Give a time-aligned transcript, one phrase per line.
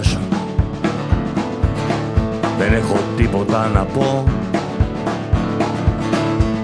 [0.00, 0.18] τίποτα να χάσω
[2.58, 4.24] Δεν έχω τίποτα να πω.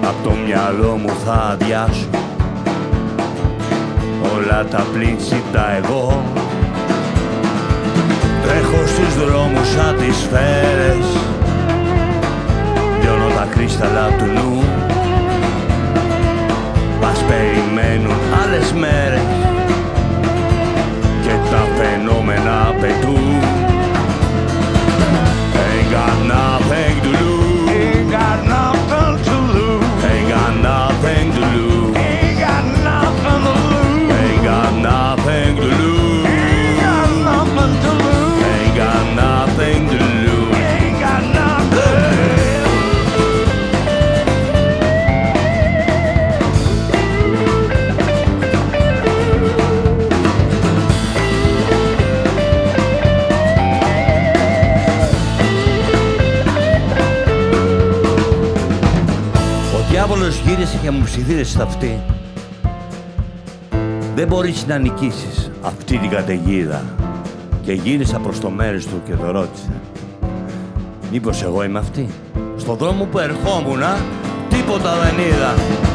[0.03, 2.07] Απ' το μυαλό μου θα αδειάσω.
[4.35, 6.23] Όλα τα πλήτσιτα εγώ.
[8.43, 11.05] Τρέχω στους δρόμους σαν τις σφαίρες.
[13.01, 14.63] Λιώνω τα κρίσταλα του νου.
[17.01, 19.56] Μας περιμένουν άλλες μέρες.
[19.56, 19.56] Και
[21.46, 23.40] τα φαινόμενα πετούν
[25.64, 27.35] Ain't got nothing to lose
[60.67, 61.99] διάβολος γύρισε και μου ψιθύρε στα αυτή.
[64.15, 66.83] Δεν μπορείς να νικήσεις αυτή την καταιγίδα.
[67.61, 69.73] Και γύρισα προς το μέρος του και το ρώτησα.
[71.11, 72.07] Μήπως εγώ είμαι αυτή;
[72.57, 73.97] Στο δρόμο που ερχόμουνα,
[74.49, 75.86] τίποτα δεν είδα.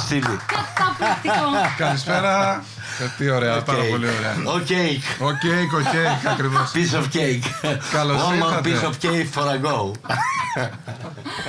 [0.00, 0.36] Γεια σου Στίβη.
[0.46, 1.46] Καταπληκτικό.
[1.76, 2.64] Καλησπέρα.
[3.00, 4.52] Ε, Τι ωραία, πάρα πολύ ωραία.
[4.54, 5.24] Ο cake.
[5.26, 6.72] Ο κέικ, ο κέικ, ακριβώς.
[6.74, 7.76] Piece of cake.
[7.92, 8.70] Καλώς One more ήρθατε.
[8.70, 9.90] piece of cake for a go.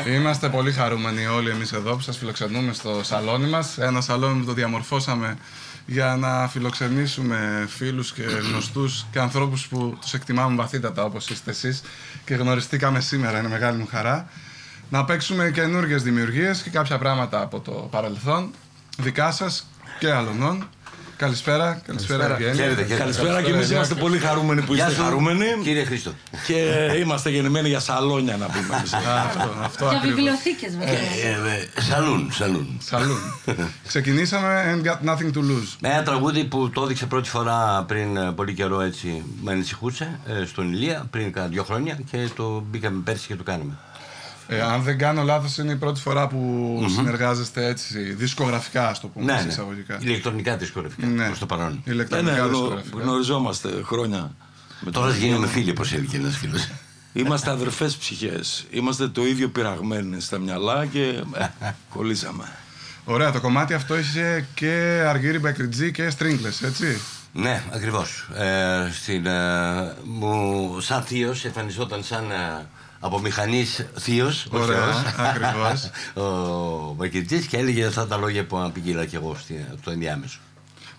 [0.08, 3.78] Είμαστε πολύ χαρούμενοι όλοι εμείς εδώ που σας φιλοξενούμε στο σαλόνι μας.
[3.78, 5.38] Ένα σαλόνι που το διαμορφώσαμε
[5.86, 11.82] για να φιλοξενήσουμε φίλους και γνωστούς και ανθρώπους που τους εκτιμάμε βαθύτατα όπως είστε εσείς
[12.26, 14.28] και γνωριστήκαμε σήμερα, είναι μεγάλη μου χαρά.
[14.92, 18.52] Να παίξουμε καινούργιες δημιουργίες και κάποια πράγματα από το παρελθόν,
[18.98, 19.68] δικά σας
[20.00, 20.68] και αλλωνών.
[21.18, 22.54] Καλησπέρα, καλησπέρα Ευγένεια.
[22.54, 22.96] Χαίρετε, χαίρετε.
[22.96, 26.14] Καλησπέρα και εμείς Καλησπέρα, είμαστε πολύ χαρούμενοι που Γεια είστε σου, χαρούμενοι Κύριε Χρήστο.
[26.48, 26.56] και
[27.00, 28.94] είμαστε γεννημένοι για σαλόνια να πούμε εμείς.
[28.94, 30.16] Α, Αυτό, αυτό Για ακριβώς.
[30.16, 30.94] βιβλιοθήκες βέβαια.
[30.94, 32.80] Ε, ε, Σαλούν, σαλούν.
[32.84, 33.18] Σαλούν.
[33.88, 35.76] Ξεκινήσαμε and got nothing to lose.
[35.80, 40.20] Με ένα τραγούδι που το έδειξε πρώτη φορά πριν ε, πολύ καιρό έτσι με ανησυχούσε
[40.28, 43.78] ε, στον Ηλία πριν κάνα δύο χρόνια και το μπήκαμε πέρσι και το κάναμε.
[44.54, 49.08] Ε, αν δεν κάνω λάθος, είναι η πρώτη φορά που συνεργάζεστε έτσι δισκογραφικά, ας το
[49.08, 49.52] πούμε Ναι, σε ναι.
[49.52, 49.98] εισαγωγικά.
[50.02, 51.26] Ηλεκτρονικά δισκογραφικά Ναι.
[51.26, 51.82] προς το παρόν.
[51.86, 53.02] Ναι, Ηλεκτρονικά ναι, γνω- δισκογραφικά.
[53.02, 54.36] γνωριζόμαστε χρόνια.
[54.80, 56.68] Με Τώρα τον- γίνομαι φίλοι, όπως έλεγε ένας φίλος.
[57.14, 58.66] Είμαστε αδερφές ψυχές.
[58.72, 61.24] Είμαστε το ίδιο πειραγμένοι στα μυαλά και
[61.62, 62.44] ε, κολλήσαμε.
[63.06, 67.02] Ωραία, το κομμάτι αυτό είχε και Αργύρι Μπακριτζή και Stringless, έτσι.
[67.34, 68.28] Ναι, ακριβώς.
[68.36, 72.66] Ε, στην, ε, μου, σαν θείος, εμφανιζόταν σαν ε,
[73.04, 74.96] από μηχανής θείος, ο Ωραία, Θεός.
[75.18, 75.90] ακριβώς.
[76.26, 80.40] ο Μπακετζής και έλεγε αυτά τα λόγια που απήγγειλα και εγώ στη- στο ενδιάμεσο.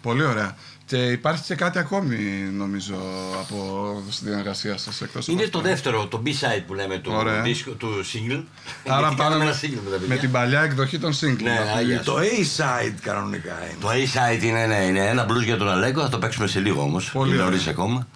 [0.02, 0.56] Πολύ ωραία.
[0.86, 2.16] Και υπάρχει και κάτι ακόμη,
[2.56, 2.94] νομίζω,
[3.40, 7.40] από συνεργασία σας εκτός Είναι το δεύτερο, το B-side που λέμε του, Ωραία.
[7.42, 8.42] δίσκο, του single.
[8.88, 10.16] Άρα Γιατί πάμε κάναμε με, ένα single με τα με παιδιά.
[10.18, 11.42] την παλιά εκδοχή των single.
[11.42, 11.78] Ναι, αυτή.
[11.78, 12.02] άγια.
[12.02, 13.76] Το A-side κανονικά είναι.
[13.80, 16.82] Το A-side είναι, ναι, είναι ένα blues για τον Αλέκο, θα το παίξουμε σε λίγο
[16.82, 17.10] όμως.
[17.12, 17.50] Πολύ είναι ωραία.
[17.50, 18.06] νωρίς ακόμα.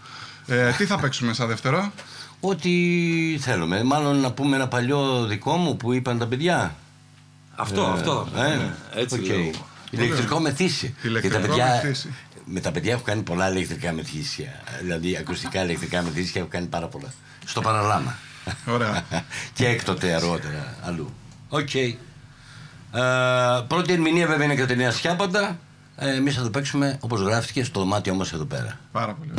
[0.47, 1.93] Ε, τι θα παίξουμε σαν δεύτερο;
[2.41, 2.71] Ό,τι
[3.41, 3.83] θέλουμε.
[3.85, 6.75] Μάλλον να πούμε ένα παλιό δικό μου που είπαν τα παιδιά.
[7.55, 8.57] Αυτό, αυτό θα Ε, πούμε.
[8.65, 9.01] ναι.
[9.01, 9.27] Έτσι οκ.
[9.27, 9.51] λέω.
[9.91, 10.95] Ηλεκτρικό μεθύσι.
[11.03, 12.15] Ηλεκτρικό Και τα παιδιά, μεθύσι.
[12.45, 14.49] με τα παιδιά έχω κάνει πολλά ηλεκτρικά μεθύσια.
[14.83, 17.13] Δηλαδή ακουστικά ηλεκτρικά μεθύσια και έχω κάνει πάρα πολλά.
[17.47, 18.17] Στο παραλάμα.
[18.67, 19.05] Ωραία.
[19.55, 21.13] και έκτοτε αργότερα αλλού.
[21.49, 21.75] Οκ.
[21.75, 21.95] Ε,
[23.69, 25.59] πρώτη ερμηνεία βέβαια είναι Κατερίνα Σιάπαντα.
[25.97, 28.79] Ε, Εμείς θα το παίξουμε όπως γράφτηκε στο δωμάτιο μας εδώ πέρα.
[28.93, 29.33] Πάρα πολύ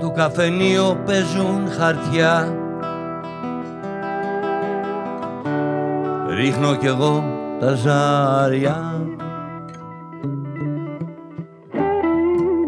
[0.00, 0.08] ωραία.
[0.08, 2.54] Στο καφενείο παίζουν χαρτιά.
[6.28, 7.24] Ρίχνω κι εγώ
[7.60, 9.04] τα ζάρια.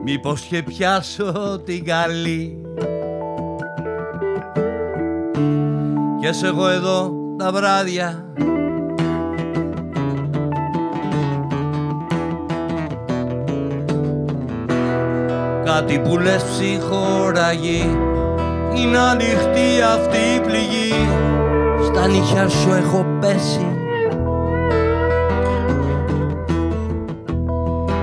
[0.05, 2.57] Μήπως και πιάσω την καλή.
[6.21, 8.32] Και σε εγώ εδώ τα βράδια
[15.75, 17.99] Κάτι που λες ψυχοραγή.
[18.75, 21.09] Είναι ανοιχτή αυτή η πληγή.
[21.85, 23.67] Στα νύχια σου έχω πέσει.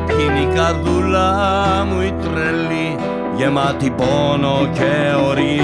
[0.08, 1.34] Κι είναι η καρδούλα
[1.90, 2.96] μου η τρελή.
[3.36, 5.62] Γεμάτη πόνο και ορί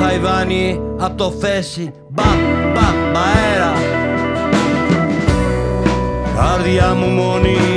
[0.00, 2.38] Χαϊβάνι απ' το φέση Μπαμ,
[2.74, 3.72] μπαμ, αέρα.
[6.36, 7.75] Καρδιά μου μόνη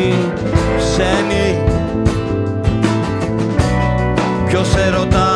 [4.71, 5.28] Ποιος ερωτάς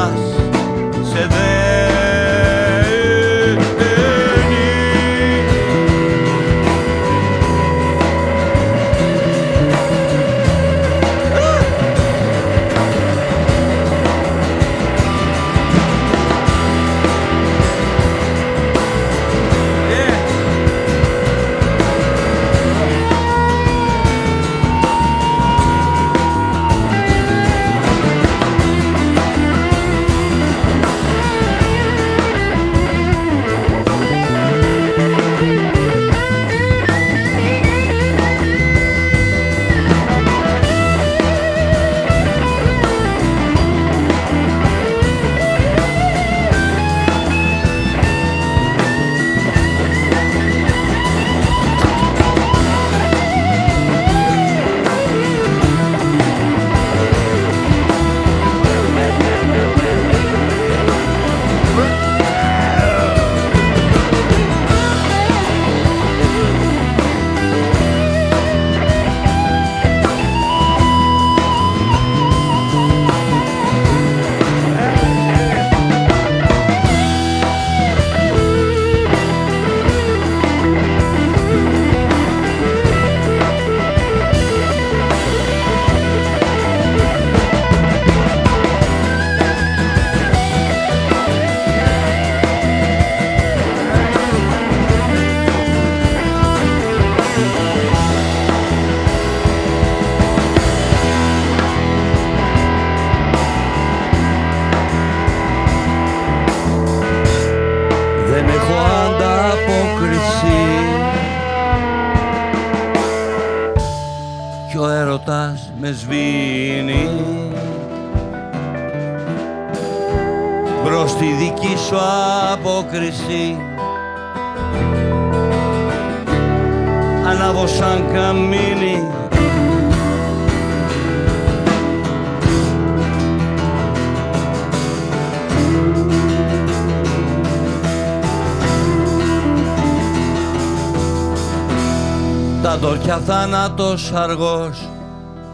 [143.08, 144.90] Τα δόρκια θάνατος αργός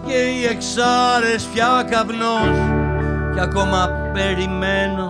[0.06, 2.58] και οι εξάρες πια καπνός.
[3.34, 5.09] Και ακόμα περιμένω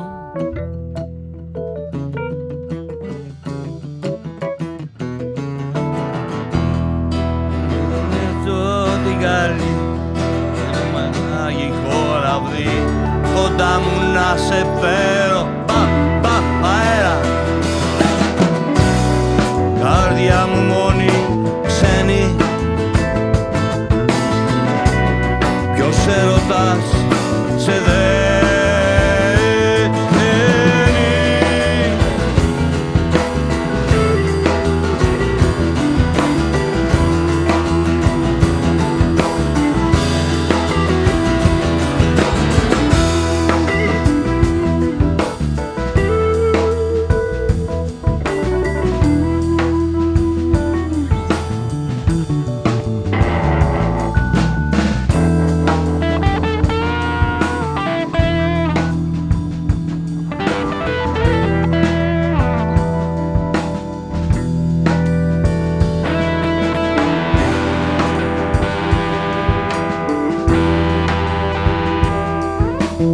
[73.00, 73.12] Βάτε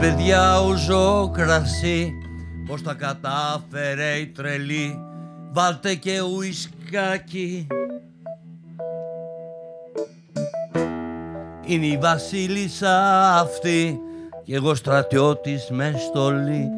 [0.00, 2.12] παιδιά ουζό κρασί
[2.66, 4.98] Πώς τα κατάφερε η τρελή.
[5.52, 7.66] Βάλτε και ουισκάκι
[11.66, 12.98] Είναι η βασίλισσα
[13.40, 14.00] αυτή
[14.44, 16.68] Κι εγώ στρατιώτης μες στολή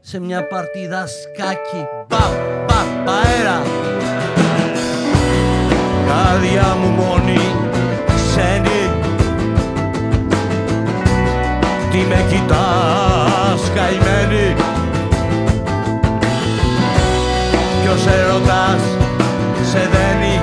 [0.00, 2.30] Σε μια παρτίδα σκάκι Πα,
[2.66, 3.62] πα, παέρα
[6.06, 7.66] Κάδια μου μόνη
[8.36, 8.82] ξένη.
[11.90, 14.54] Τι με κοιτάς καημένη.
[17.82, 18.82] Ποιος έρωτας
[19.70, 20.35] σε δένει,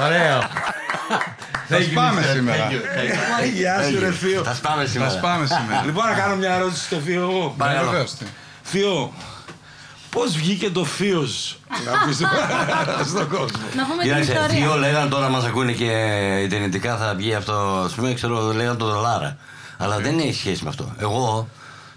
[0.00, 0.40] Ωραίο.
[1.68, 2.70] Θα σπάμε σήμερα.
[3.54, 4.42] Γεια σου, ρε Θείο.
[4.42, 5.10] Θα σπάμε Θα σήμερα.
[5.10, 5.82] σπάμε σήμερα.
[5.84, 7.42] Λοιπόν, να κάνω μια ερώτηση στο Θείο εγώ.
[7.44, 7.90] Ναι, Παρακαλώ.
[7.90, 8.24] βεβαίως, τι.
[8.62, 9.12] Θείο,
[10.10, 12.16] πώς βγήκε το Θείος να πεις
[13.10, 13.62] στον κόσμο.
[13.76, 14.48] Να πούμε την Κοίταξε, ιστορία.
[14.48, 15.90] θείο λέγαν τώρα μας ακούνε και
[16.42, 19.36] ιντερνετικά θα βγει αυτό, ας πούμε, ξέρω, λέγαν το δολάρα.
[19.78, 20.94] Αλλά δεν έχει σχέση με αυτό.
[20.98, 21.48] Εγώ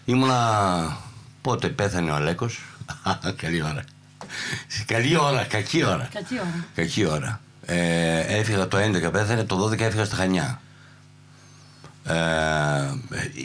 [0.05, 0.97] ήμουνα,
[1.41, 2.59] πότε πέθανε ο Αλέκος.
[3.41, 3.83] Καλή ώρα.
[4.85, 6.07] Καλή ώρα, κακή ώρα.
[6.13, 6.65] Κακή ώρα.
[6.75, 7.39] Κακή ώρα.
[7.69, 10.61] Ε, έφυγα το 11 πέθανε, το 12 έφυγα στα Χανιά.
[12.03, 12.13] Ε,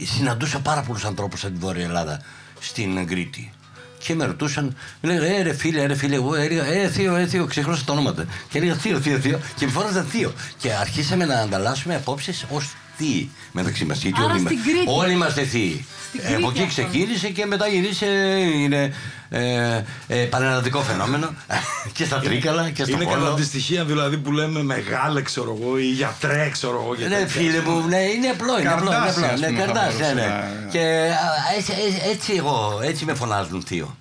[0.05, 2.21] συναντούσα πάρα πολλούς ανθρώπους από τη Βόρεια Ελλάδα
[2.61, 3.53] στην Κρήτη.
[3.99, 4.65] Και με ρωτούσαν,
[5.01, 7.85] μου λέγανε, ε, ρε φίλε, ε, ρε φίλε, εγώ έλεγα, ε, θείο, ε, θείο, ξεχρώσα
[7.85, 8.25] τα ώματα.
[8.49, 9.41] Και έλεγα, θείο, θείο, θείο.
[9.57, 10.33] Και με φώναζαν θείο.
[10.59, 14.03] Και αρχίσαμε να ανταλλάσσουμε απόψεις ως θείοι μεταξύ μας.
[14.03, 14.85] Γιατί Άρα όλοι, στην Κρήτη.
[14.87, 15.85] όλοι είμαστε θείοι.
[16.09, 16.83] Στην Ε, από Κρήτη εκεί αυτό.
[16.83, 18.07] ξεκίνησε και μετά γυρίσε,
[18.55, 18.93] είναι
[19.31, 21.35] ε, ε, πανελλαδικό φαινόμενο.
[21.97, 23.35] και στα Τρίκαλα και στο Είναι κατά Πόλο.
[23.35, 26.95] τη στοιχεία δηλαδή που λέμε μεγάλε, ξέρω εγώ, ή γιατρέ, ξέρω εγώ.
[26.95, 27.27] και Ναι, τέτοια.
[27.29, 28.59] φίλε μου, ναι, είναι απλό.
[28.61, 28.91] Είναι απλό.
[28.91, 29.33] Είναι Καρδάσι, απλό.
[29.33, 30.27] ας Ναι, πούμε, θα καρδάσι, ναι, μπορούσε ναι.
[30.27, 33.97] να- Και α, έτσι, έτσι, έτσι εγώ, έτσι με φωνάζουν θείο.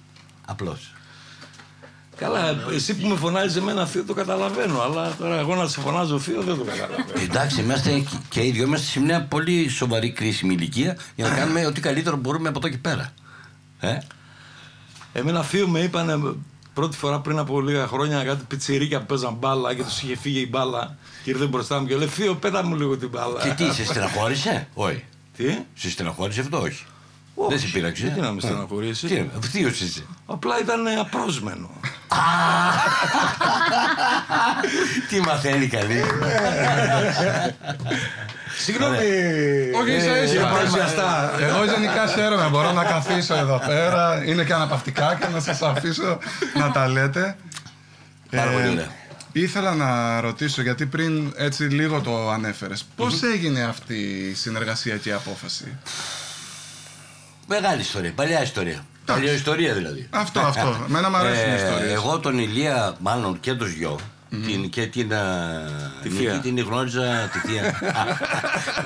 [0.46, 0.93] Απλώς.
[2.22, 4.82] Καλά, εσύ που με φωνάζεις εμένα θείο το καταλαβαίνω.
[4.82, 7.22] Αλλά τώρα εγώ να σε φωνάζω θείο δεν το καταλαβαίνω.
[7.22, 11.66] Εντάξει, είμαστε και οι δυο είμαστε σε μια πολύ σοβαρή κρίσιμη ηλικία για να κάνουμε
[11.66, 13.13] ό,τι καλύτερο μπορούμε από εδώ και πέρα.
[13.80, 13.98] Ε;
[15.13, 16.38] Εμένα θείο με είπαν
[16.74, 20.40] πρώτη φορά πριν από λίγα χρόνια κάτι πιτσιρίκια που παίζαν μπάλα και τους είχε φύγει
[20.40, 23.42] η μπάλα και ήρθε μπροστά μου και λέει Θείο, πέτα μου λίγο την μπάλα.
[23.42, 25.04] Και τι, σε στεναχώρησε, Όχι.
[25.38, 26.84] Τι; Σε στεναχώρησε αυτό, όχι.
[27.36, 27.50] Όχι.
[27.50, 28.46] Δεν σε πείραξε; Γιατί να με Ε.
[28.46, 30.06] στεναχωρήσει; Τι, θείο είσαι.
[30.25, 31.70] Απλά ήταν απρόσμενο.
[35.10, 36.03] Τι μαθαίνει καλή.
[38.58, 38.98] Συγγνώμη.
[39.82, 40.48] Όχι, ίσα Ε, ίσα.
[40.48, 41.32] παρουσιαστά.
[41.41, 42.48] Εγώ γενικά χαίρομαι.
[42.50, 44.24] Μπορώ να καθίσω εδώ πέρα.
[44.25, 46.18] Είναι και αναπαυτικά και να σας αφήσω
[46.53, 47.36] να τα λέτε.
[48.32, 48.88] Πάρα πολύ ωραία.
[49.32, 52.86] Ήθελα να ρωτήσω, γιατί πριν έτσι λίγο το ανέφερες.
[52.96, 53.94] Πώς έγινε αυτή
[54.32, 55.77] η συνεργασιακή απόφαση;
[57.48, 58.86] Μεγάλη ιστορία, παλιά ιστορία.
[59.13, 60.08] Παλιά ιστορία δηλαδή.
[60.10, 60.75] Αυτό, αυτό.
[60.88, 61.91] Εμένα μου αρέσουν οι ιστορίες.
[61.91, 64.00] Εγώ τον Ηλία, μάλλον και το γιο,
[64.30, 65.13] την, και την.
[65.13, 65.20] α,
[66.01, 66.39] Τη Νίκη, θεία.
[66.39, 67.80] την γνώριζα τη θεία.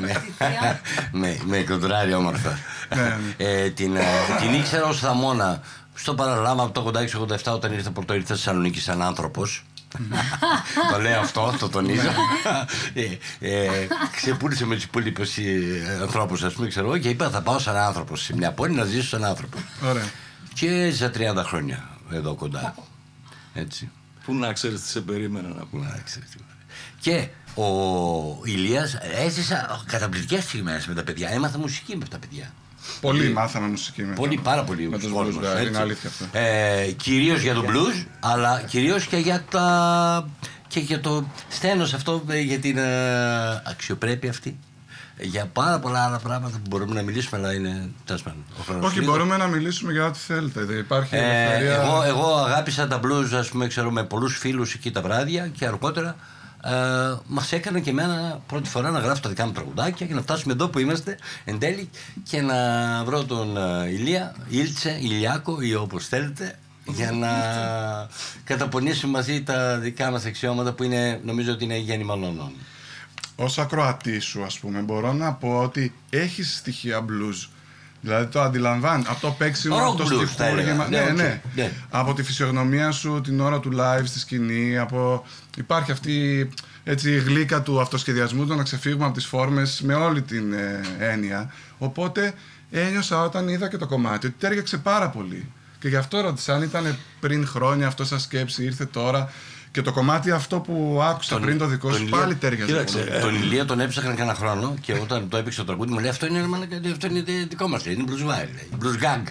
[0.01, 0.79] με, θεία.
[1.11, 2.59] με, με κοντράρει όμορφα.
[2.95, 4.01] Ναι, ε, την, α,
[4.41, 5.61] την ήξερα ως θαμώνα
[5.93, 6.91] στο παραλάμα από το
[7.45, 9.65] 86-87 όταν ήρθε πρώτο ήρθε στη Θεσσαλονίκη σαν άνθρωπος.
[10.91, 12.09] Το λέω αυτό, το τονίζω.
[12.93, 13.03] ε,
[13.39, 15.37] ε, ξεπούλησε με τους υπόλοιπους
[16.01, 18.83] ανθρώπους, ας πούμε, ξέρω εγώ, και είπα θα πάω σαν άνθρωπος σε μια πόλη να
[18.83, 19.57] ζήσω σαν άνθρωπο.
[19.83, 20.09] Ωραία.
[20.53, 22.75] Και έζησα 30 χρόνια εδώ κοντά.
[23.53, 23.89] Έτσι.
[24.25, 25.85] Πού να ξέρεις τι σε περίμενα να πούμε.
[25.85, 26.49] Να ξέρεις τι είναι.
[26.99, 27.27] Και
[27.61, 27.67] ο
[28.43, 31.29] Ηλίας έζησα καταπληκτικές στιγμές με τα παιδιά.
[31.29, 32.53] Έμαθα μουσική με τα παιδιά.
[33.01, 34.15] Πολύ μάθαμε μουσική μετά.
[34.15, 35.67] Πολύ, πάρα πολύ Με τους κόσμος, blues guys, έτσι.
[35.67, 36.25] είναι αλήθεια αυτό.
[36.39, 40.27] Ε, κυρίως για τον blues, αλλά κυρίως και για τα...
[40.67, 44.57] και για το στένος αυτό, ε, για την ε, αξιοπρέπεια αυτή.
[45.17, 48.63] Ε, Για πάρα πολλά άλλα πράγματα που μπορούμε να μιλήσουμε, αλλά είναι τέλος πάντων, ο
[48.63, 49.11] χρόνος Όχι, λίγο.
[49.11, 50.63] μπορούμε να μιλήσουμε για ό,τι θέλετε.
[50.63, 51.81] Δεν Υπάρχει Ε, ελευθερία.
[51.81, 55.65] εγώ, εγώ αγάπησα τα blues, ας πούμε, ξέρω, με πολλούς φίλους εκεί τα βράδια και
[55.65, 56.15] αργότερα
[56.65, 60.21] ε, μας έκανε και εμένα πρώτη φορά να γράφω τα δικά μου τραγουδάκια και να
[60.21, 61.89] φτάσουμε εδώ που είμαστε εν τέλει
[62.23, 62.55] και να
[63.03, 67.29] βρω τον ε, Ηλία, Ήλτσε, Ηλιάκο ή όπως θέλετε για να
[68.43, 72.51] καταπονήσουμε μαζί τα δικά μας αξιώματα που είναι, νομίζω ότι είναι γέννημα νονών.
[73.35, 77.49] Ω ακροατής σου, ας πούμε, μπορώ να πω ότι έχεις στοιχεία blues.
[78.05, 79.03] Δηλαδή το αντιλαμβάνει.
[79.07, 80.61] Από το παίξιμο, Rock από το blues, θα έλεγα.
[80.73, 80.87] στιχούργημα.
[80.89, 81.15] Ναι, Ναι, οκ.
[81.15, 81.41] ναι.
[81.55, 81.71] Ναι.
[81.89, 84.77] Από τη φυσιογνωμία σου την ώρα του live στη σκηνή.
[84.77, 85.25] Από...
[85.57, 86.49] Υπάρχει αυτή
[86.83, 90.81] έτσι, η γλύκα του αυτοσχεδιασμού, το να ξεφύγουμε από τις φόρμες με όλη την ε,
[90.99, 91.53] έννοια.
[91.77, 92.33] Οπότε
[92.71, 95.51] ένιωσα όταν είδα και το κομμάτι ότι ταίριαξε πάρα πολύ.
[95.79, 99.29] Και γι' αυτό ρώτησα αν ήταν πριν χρόνια αυτό σαν σκέψη, ήρθε τώρα.
[99.75, 102.71] Και το κομμάτι αυτό που άκουσα πριν το δικό τον σου Ηλία- πάλι ταίριαζε.
[102.71, 103.11] Κοίταξε, πολύ.
[103.15, 106.09] ε, Τον Ηλία τον έψαχνα κανένα χρόνο και όταν το έπαιξε το τραγούδι μου λέει
[106.09, 109.23] αυτό είναι, μαλάκα, αυτό είναι δικό μας, λέει, είναι blues wire, λέει, blues gang.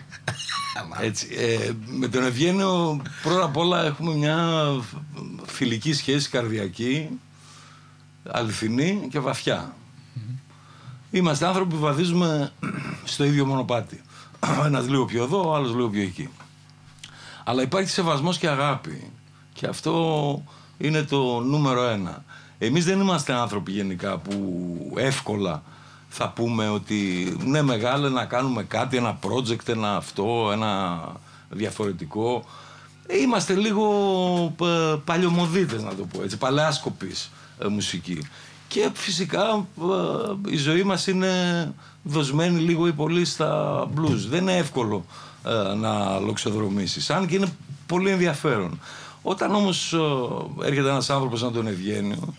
[1.09, 4.39] Έτσι, ε, με τον Ευγένιο πρώτα απ' όλα έχουμε μια
[5.47, 7.09] φιλική σχέση καρδιακή,
[8.31, 9.75] αληθινή και βαθιά.
[11.11, 12.53] Είμαστε άνθρωποι που βαδίζουμε
[13.05, 14.01] στο ίδιο μονοπάτι.
[14.63, 16.29] Ο ένας λίγο πιο εδώ, ο άλλος λίγο πιο εκεί.
[17.45, 19.11] Αλλά υπάρχει σεβασμός και αγάπη.
[19.55, 20.45] Και αυτό
[20.79, 22.25] είναι το νούμερο ένα.
[22.59, 25.63] Εμείς δεν είμαστε άνθρωποι γενικά που εύκολα
[26.09, 31.03] θα πούμε ότι ναι μεγάλε να κάνουμε κάτι, ένα project, ένα αυτό, ένα
[31.49, 32.45] διαφορετικό.
[33.07, 33.87] Ε, Είμαστε λίγο
[34.63, 38.19] ε, παλιωμοδίτες να το πω έτσι, παλαιάσκοπης ε, μουσική.
[38.69, 41.33] Και φυσικά ε, η ζωή μας είναι
[42.03, 44.27] δοσμένη λίγο ή πολύ στα blues.
[44.29, 45.05] Δεν είναι εύκολο
[45.45, 47.53] ε, να λοξοδρομήσεις, αν και είναι
[47.87, 48.81] πολύ ενδιαφέρον.
[49.27, 52.35] Όταν όμως ε, έρχεται ένας άνθρωπος σαν τον Ευγένιο,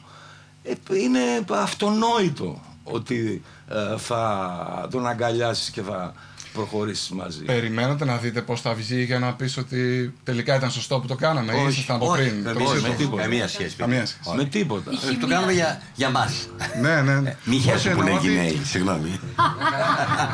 [0.64, 1.20] ε, είναι
[1.50, 6.14] αυτονόητο ότι ε, θα τον αγκαλιάσεις και θα
[6.54, 7.44] προχωρήσεις μαζί.
[7.44, 11.16] Περιμένατε να δείτε πώς θα βγει για να πεις ότι τελικά ήταν σωστό που το
[11.16, 12.44] κάναμε ή Όχι, ήσασταν από Όχι, πριν.
[12.44, 12.88] Το καμία- ψήφο.
[12.88, 13.22] με τίποτα.
[13.22, 13.76] Καμία σχέση.
[13.76, 14.36] Καμία σχέση.
[14.36, 14.92] Με τίποτα.
[14.92, 16.48] Ε, Το κάνουμε για, για μας.
[16.82, 17.20] Ναι, ναι.
[17.20, 17.36] ναι.
[17.44, 19.20] Μη Όχι, χαίρεσαι που εννοώ είναι ότι γυναίοι, συγγνώμη.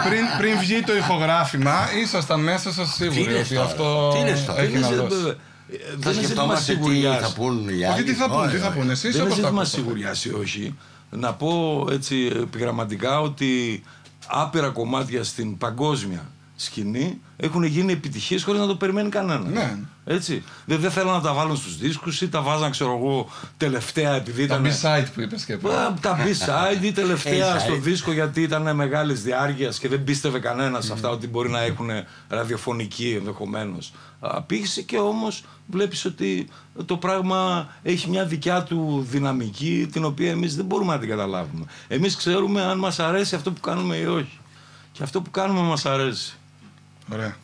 [0.07, 4.29] πριν, πριν βγει το ηχογράφημα, ήσασταν μέσα σας Τι σίγουροι λες ότι τώρα, αυτό τι
[4.29, 5.37] λες τώρα; έχει Δεν να είναι- δώσει.
[5.71, 7.19] Ε, Θα δεν είναι ζήτημα σκεφτόμαστε τι σιγουριάς.
[7.21, 7.93] θα πούν οι άλλοι.
[7.93, 8.77] Όχι, τι θα πούν, τι Όχι, θα όχι.
[8.77, 8.89] πούν.
[8.89, 9.81] Εσείς Δεν είναι όπως τα ζήτημα ακούσατε.
[9.81, 10.75] σιγουριά ή όχι.
[11.10, 13.84] Να πω έτσι επιγραμματικά ότι
[14.27, 16.29] άπειρα κομμάτια στην παγκόσμια
[16.63, 19.52] σκηνή έχουν γίνει επιτυχίες χωρίς να το περιμένει κανένας.
[19.54, 19.78] Ναι.
[20.06, 20.43] Έτσι.
[20.65, 24.47] Δεν, δεν θέλουν να τα βάλουν στους δίσκους ή τα βάζαν, ξέρω εγώ, τελευταία επειδή
[24.47, 24.71] Τα ήταν.
[24.71, 25.74] B-side που είπες και πριν.
[25.74, 27.60] Α, Τα B-side ή τελευταία A-side.
[27.65, 31.62] στο δίσκο γιατί ήταν μεγάλης διάρκειας και δεν πίστευε κανένας σε αυτά ότι μπορεί να
[31.62, 31.89] έχουν
[32.28, 36.50] ραδιοφωνική ενδεχομένως απήχηση και όμως βλέπεις ότι
[36.86, 41.65] το πράγμα έχει μια δικιά του δυναμική την οποία εμείς δεν μπορούμε να την καταλάβουμε.
[41.88, 44.39] Εμείς ξέρουμε αν μας αρέσει αυτό που κάνουμε ή όχι.
[44.91, 46.36] Και αυτό που κάνουμε μας αρέσει.
[47.12, 47.36] Ωραία.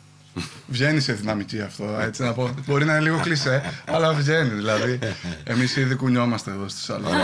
[0.66, 2.54] Βγαίνει σε δυναμική αυτό, έτσι να πω.
[2.66, 4.48] Μπορεί να είναι λίγο κλεισέ, αλλά βγαίνει.
[4.48, 4.98] Δηλαδή,
[5.44, 7.22] εμείς ήδη κουνιόμαστε εδώ στη σαλόνι.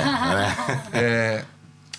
[0.90, 1.42] ε,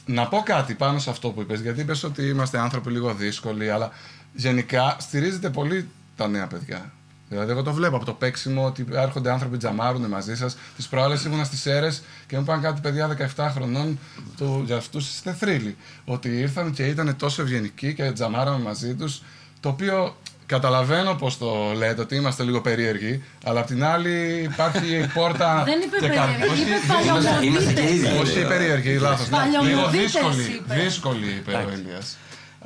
[0.05, 3.69] να πω κάτι πάνω σε αυτό που είπες, γιατί είπες ότι είμαστε άνθρωποι λίγο δύσκολοι,
[3.69, 3.91] αλλά
[4.33, 6.91] γενικά στηρίζετε πολύ τα νέα παιδιά.
[7.29, 10.57] Δηλαδή, εγώ το βλέπω από το παίξιμο ότι έρχονται άνθρωποι τζαμάρουν μαζί σας.
[10.75, 11.89] Τις προάλλες ήμουνα στις αίρε
[12.27, 13.99] και μου είπαν κάτι παιδιά 17 χρονών,
[14.37, 15.75] του, για αυτούς είστε θρύλοι.
[16.05, 19.21] Ότι ήρθαν και ήταν τόσο ευγενικοί και τζαμάραμε μαζί τους.
[19.59, 24.95] Το οποίο καταλαβαίνω πώς το λέτε, ότι είμαστε λίγο περίεργοι, αλλά απ' την άλλη υπάρχει
[24.95, 25.63] η πόρτα.
[25.67, 26.93] Δεν είπε και κα- περίεργη, όχι, είπε
[27.37, 27.91] όχι, Είμαστε και παλιωμοδίτες.
[27.91, 28.17] ίδιοι.
[28.19, 29.27] όχι περίεργη, λάθος.
[29.29, 30.73] Λίγο Παλιωμοδίτες δύσκολη, είπε.
[30.75, 32.17] δύσκολη είπε ο Ηλίας.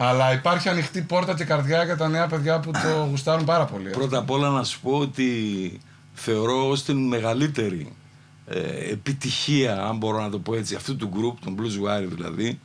[0.01, 3.89] Αλλά υπάρχει ανοιχτή πόρτα και καρδιά για τα νέα παιδιά που το γουστάρουν πάρα πολύ.
[3.89, 5.31] Πρώτα απ' όλα να σου πω ότι
[6.13, 7.93] θεωρώ ως την μεγαλύτερη
[8.47, 8.59] ε,
[8.91, 12.59] επιτυχία, αν μπορώ να το πω έτσι, αυτού του group, των Blues Wire δηλαδή,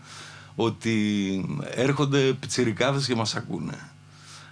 [0.54, 0.84] ότι
[1.74, 3.78] έρχονται πιτσιρικάδες και μας ακούνε.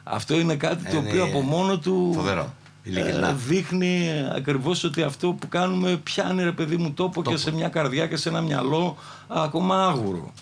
[0.04, 2.54] Αυτό είναι κάτι το Είναι οποίο από μόνο του φοβερό.
[2.82, 3.28] Ειλικρινά.
[3.28, 7.68] ε, δείχνει ακριβώς ότι αυτό που κάνουμε πιάνει ρε παιδί μου τόπο, και σε μια
[7.68, 8.96] καρδιά και σε ένα μυαλό
[9.28, 10.32] ακόμα άγουρο.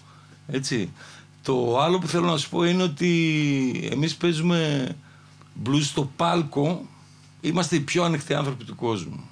[0.47, 0.93] Έτσι.
[1.43, 4.89] Το άλλο που θέλω να σου πω είναι ότι εμείς παίζουμε
[5.67, 6.87] blues στο πάλκο,
[7.41, 9.30] είμαστε οι πιο ανοιχτοί άνθρωποι του κόσμου.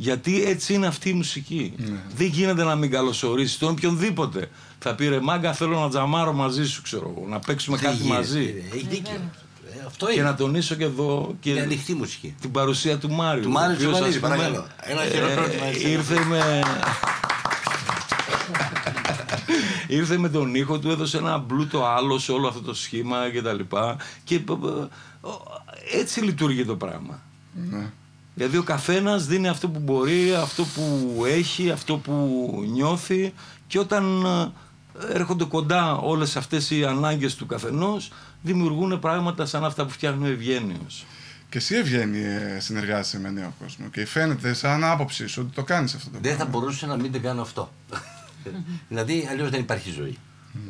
[0.00, 1.74] Γιατί έτσι είναι αυτή η μουσική.
[2.16, 4.50] Δεν γίνεται να μην καλωσορίσει τον οποιονδήποτε.
[4.78, 7.96] Θα πει ρε μάγκα, θέλω να τζαμάρω μαζί σου, ξέρω εγώ, να παίξουμε Τι κάτι
[7.96, 8.64] γίνεται, μαζί.
[8.74, 9.12] Έχει δίκιο.
[9.14, 10.22] Ε, Αυτό Και είναι.
[10.22, 12.34] να τονίσω και εδώ και Είναι ανοιχτή μουσική.
[12.40, 13.42] την παρουσία του Μάριου.
[13.42, 14.66] Του Μάριου ο οποίος, Τσουβαλίδη, ας πούμε, παρακαλώ.
[14.82, 15.90] Ένα ε, χειροκρότημα, έτσι.
[15.90, 16.60] Ήρθε με...
[19.98, 23.42] Ήρθε με τον ήχο του, έδωσε ένα μπλούτο άλλο σε όλο αυτό το σχήμα και
[23.42, 23.96] τα λοιπά.
[24.24, 27.22] Και ε, ε, έτσι λειτουργεί το πράγμα.
[27.70, 27.90] Ναι.
[28.38, 32.12] Δηλαδή ο καθένας δίνει αυτό που μπορεί, αυτό που έχει, αυτό που
[32.72, 33.32] νιώθει
[33.66, 39.84] και όταν ε, έρχονται κοντά όλες αυτές οι ανάγκες του καθενός δημιουργούν πράγματα σαν αυτά
[39.84, 41.06] που φτιάχνει ο Ευγένιος.
[41.48, 45.62] Και εσύ Ευγένη ε, συνεργάζεσαι με νέο κόσμο και φαίνεται σαν άποψη σου ότι το
[45.62, 46.58] κάνεις αυτό το Δεν θα πράγμα.
[46.58, 47.72] μπορούσα να μην το κάνω αυτό.
[48.88, 50.18] δηλαδή, αλλιώς δεν υπάρχει ζωή.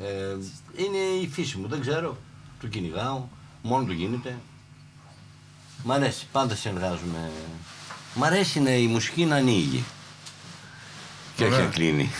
[0.02, 0.37] Ε,
[0.76, 2.16] είναι η φύση μου, δεν ξέρω.
[2.61, 3.24] Το κυνηγάω,
[3.62, 4.37] μόνο του γίνεται.
[5.83, 7.31] Μ' αρέσει, πάντα συνεργάζομαι.
[8.14, 9.85] Μ' αρέσει να, η μουσική να ανοίγει.
[11.37, 11.64] Και όχι Ωραία.
[11.64, 12.11] να κλείνει.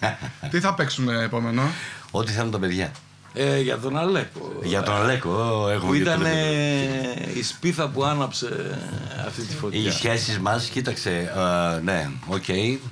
[0.50, 1.62] Τι θα παίξουμε επόμενο;
[2.10, 2.90] Ό,τι θέλουν τα παιδιά.
[3.34, 4.52] Ε, για τον Αλέκο.
[4.62, 7.32] Για τον Αλέκο, ω, έχουμε Που δύο ήταν τελευταία.
[7.34, 8.78] η σπίθα που άναψε
[9.26, 9.80] αυτή τη φωτιά.
[9.80, 11.32] Οι σχέσεις μας, κοίταξε,
[11.76, 12.44] ε, ναι, οκ.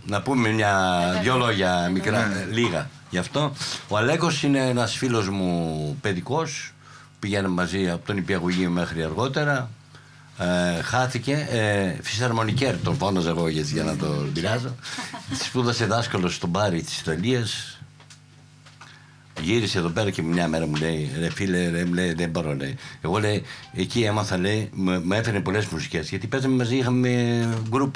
[0.07, 3.53] Να πούμε μια, δυο λόγια μικρά, ε, λίγα γι' αυτό.
[3.89, 6.73] Ο Αλέκος είναι ένας φίλος μου παιδικός.
[7.19, 9.71] Πηγαίναμε μαζί από το νηπιαγωγείο μέχρι αργότερα.
[10.38, 11.49] Ε, χάθηκε.
[11.51, 14.75] Ε, φυσαρμονικέρ τον φώναζα εγώ για, για να τον πειράζω.
[15.44, 17.79] Σπούδασε δάσκαλος στο Μπάρι της Ιταλίας.
[19.40, 22.55] Γύρισε εδώ πέρα και μια μέρα μου λέει: Ρε φίλε, ρε, μου λέει, δεν μπορώ.
[22.55, 22.77] Λέει.
[23.01, 23.42] Εγώ λέει:
[23.73, 26.09] Εκεί έμαθα, λέει, μου μου έφερε πολλές μουσικές.
[26.09, 27.09] Γιατί παίζαμε μαζί, είχαμε
[27.68, 27.94] γκρουπ.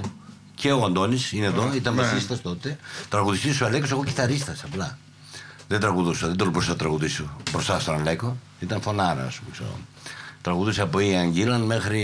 [0.54, 2.02] Και ο Αντώνης είναι εδώ, ήταν Ναι.
[2.02, 2.78] βασίστας τότε.
[3.08, 4.98] Τραγουδιστής ο Αλέκος, εγώ κιθαρίστας απλά.
[5.68, 8.36] Δεν τραγουδούσα, δεν τολμούσα να τραγουδήσω μπροστά στον Αλέκο.
[8.60, 9.70] Ήταν φωνάρα, ας πούμε.
[10.40, 10.56] Ξέρω.
[10.56, 12.00] Τραγουδούσα από Ιαν Γκίλαν μέχρι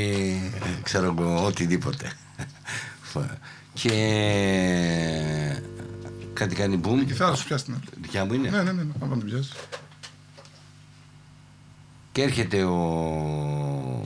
[0.64, 2.12] ε, ξέρω εγώ οτιδήποτε.
[3.74, 3.90] και
[6.32, 7.00] κάτι κάνει μπουμ.
[7.00, 7.84] Η κιθάρα σου πιάσει την άλλη.
[8.00, 9.52] Δικιά μου είναι; Ναι, ναι, ναι, ναι, πάμε να την πιάσει.
[12.12, 14.04] Και έρχεται ο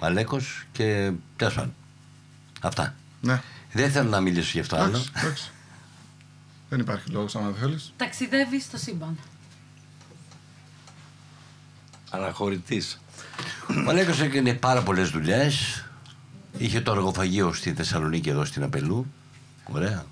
[0.00, 1.74] Αλέκος και πιάσαν.
[2.60, 2.94] Αυτά.
[3.20, 4.88] Ναι, Δεν θέλω να μιλήσω γι' αυτό άλλο.
[4.88, 5.50] εντάξει, εντάξει.
[6.68, 7.92] Δεν υπάρχει λόγος άμα δεν θέλεις.
[7.96, 9.18] Ταξιδεύεις στο σύμπαν.
[12.10, 13.00] Αναχωρητής.
[13.86, 15.84] Ο Αλέκος έκανε πάρα πολλές δουλειές.
[16.58, 19.06] Είχε το αργοφαγείο στη Θεσσαλονίκη εδώ στην Απελού.
[19.72, 20.04] Ωραία.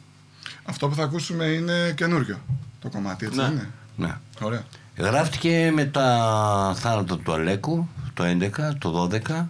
[0.65, 2.39] Αυτό που θα ακούσουμε είναι καινούριο
[2.81, 3.45] το κομμάτι, έτσι Ναι.
[3.45, 4.15] δεν είναι; Ναι.
[4.41, 4.65] Ωραία.
[4.97, 9.47] Γράφτηκε με τα θάνατο του Αλέκου το 11, το 12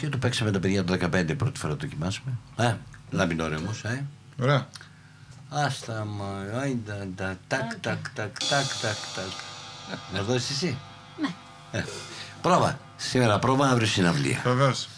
[0.00, 2.32] και το παίξαμε τα παιδιά το 15 πρώτη φορά το δοκιμάσαμε.
[2.56, 2.74] Ε,
[3.10, 4.04] λαμπινόρε όμως, ε.
[4.40, 4.68] Ωραία.
[5.48, 9.32] Άστα μα, άιντα, τα, τάκ, τάκ, τάκ, τάκ, τάκ, τάκ.
[10.14, 10.78] Να δώσει εσύ.
[11.20, 11.34] Ναι.
[11.70, 11.84] Ε,
[12.42, 12.78] πρόβα.
[12.96, 14.40] Σήμερα πρόβα, αύριο συναυλία.
[14.44, 14.88] Βεβαίως.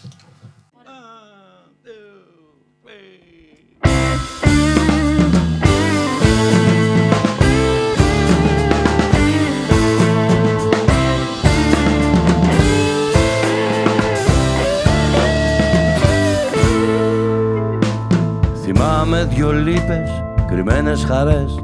[18.63, 21.59] Θυμάμαι δυο λύπες, κρυμμένες χαρές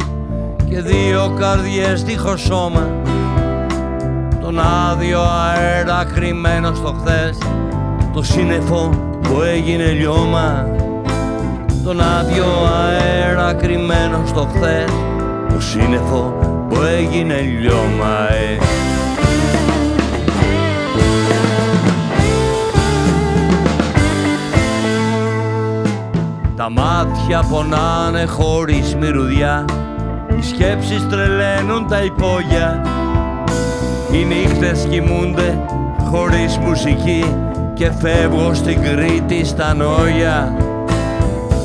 [0.68, 2.90] και δύο καρδιές δίχως σώμα
[4.54, 7.38] τον άδειο αέρα κρυμμένο στο χθες.
[8.12, 10.66] Το σύννεφο που έγινε λιώμα
[11.84, 14.90] τον άδειο αέρα κρυμμένο στο χθες.
[15.48, 16.34] Το σύννεφο
[16.68, 18.58] που έγινε λιώμα ε.
[26.56, 29.64] Τα μάτια πονάνε χωρίς μυρουδιά.
[30.38, 32.82] Οι σκέψεις τρελαίνουν τα υπόγεια
[34.12, 35.58] Οι νύχτες κοιμούνται
[36.10, 37.24] χωρίς μουσική
[37.74, 40.56] Και φεύγω στην Κρήτη στα νόγια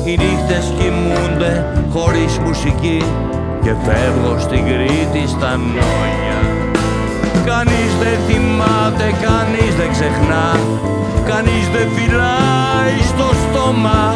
[0.04, 3.02] Οι νύχτες κοιμούνται χωρίς μουσική
[3.62, 6.38] Και φεύγω στην Κρήτη στα νόγια
[7.46, 10.46] Κανείς δεν θυμάται, κανείς δεν ξεχνά
[11.28, 14.14] Κανείς δεν φυλάει στο στόμα.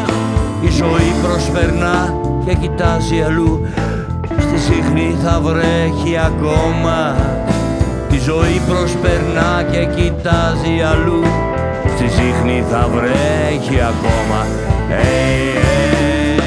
[0.60, 2.14] Η ζωή προσπερνά
[2.44, 3.66] και κοιτάζει αλλού.
[4.38, 7.16] Στη σύχνη θα βρέχει ακόμα
[8.12, 11.22] Τη ζωή προσπερνά και κοιτάζει αλλού.
[11.96, 14.46] Στη σύχνη θα βρέχει ακόμα.
[14.88, 16.42] Hey, hey.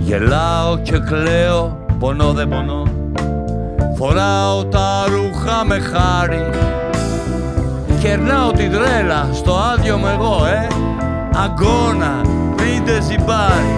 [0.00, 2.82] Γελάω και κλαίω, πονώ δεν πονώ.
[3.96, 6.50] Φοράω τα ρούχα με χάρη
[8.02, 10.66] Κερνάω την τρέλα στο άδειο μου εγώ, ε.
[11.34, 12.20] Αγκώνα,
[12.56, 13.74] πείτε ζυμπάρι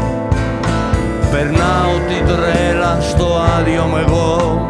[1.30, 3.26] Περνάω την τρέλα στο
[3.58, 4.66] άδειο μου εγώ.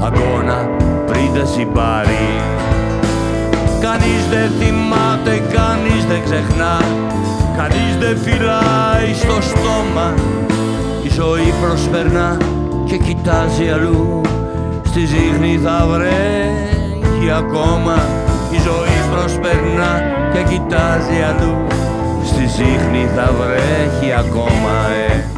[0.00, 0.68] Αγκώνα,
[1.06, 2.40] πείτε ζυμπάρι
[3.80, 6.76] Κανείς δεν θυμάται, κανείς δεν ξεχνά.
[7.56, 10.14] Κανείς δεν φυλάει στο στόμα.
[11.02, 12.36] Η ζωή προσπερνά
[12.84, 14.20] και κοιτάζει αλλού.
[14.84, 21.66] Στη ζύχνη θα βρέχει ακόμα Η ζωή προσπερνά και κοιτάζει αλλού
[22.24, 24.74] Στη ζύχνη θα βρέχει ακόμα
[25.08, 25.37] ε.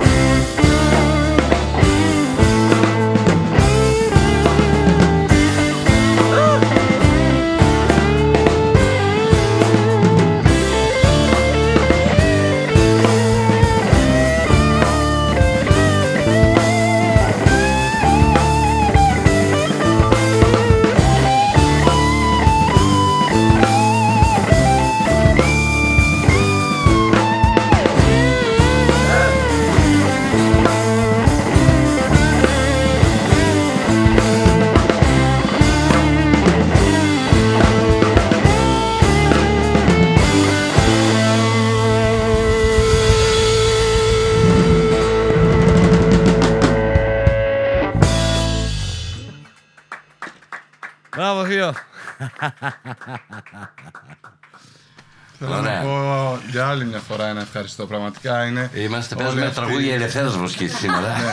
[55.39, 55.75] Θέλω Ωραία.
[55.75, 57.87] να πω για άλλη μια φορά ένα ευχαριστώ.
[57.87, 58.71] Πραγματικά είναι.
[58.75, 61.01] Είμαστε όλοι παίζουμε αυτή- τραγούδια ελευθέρας βοσκής σήμερα.
[61.01, 61.33] Ναι, ναι.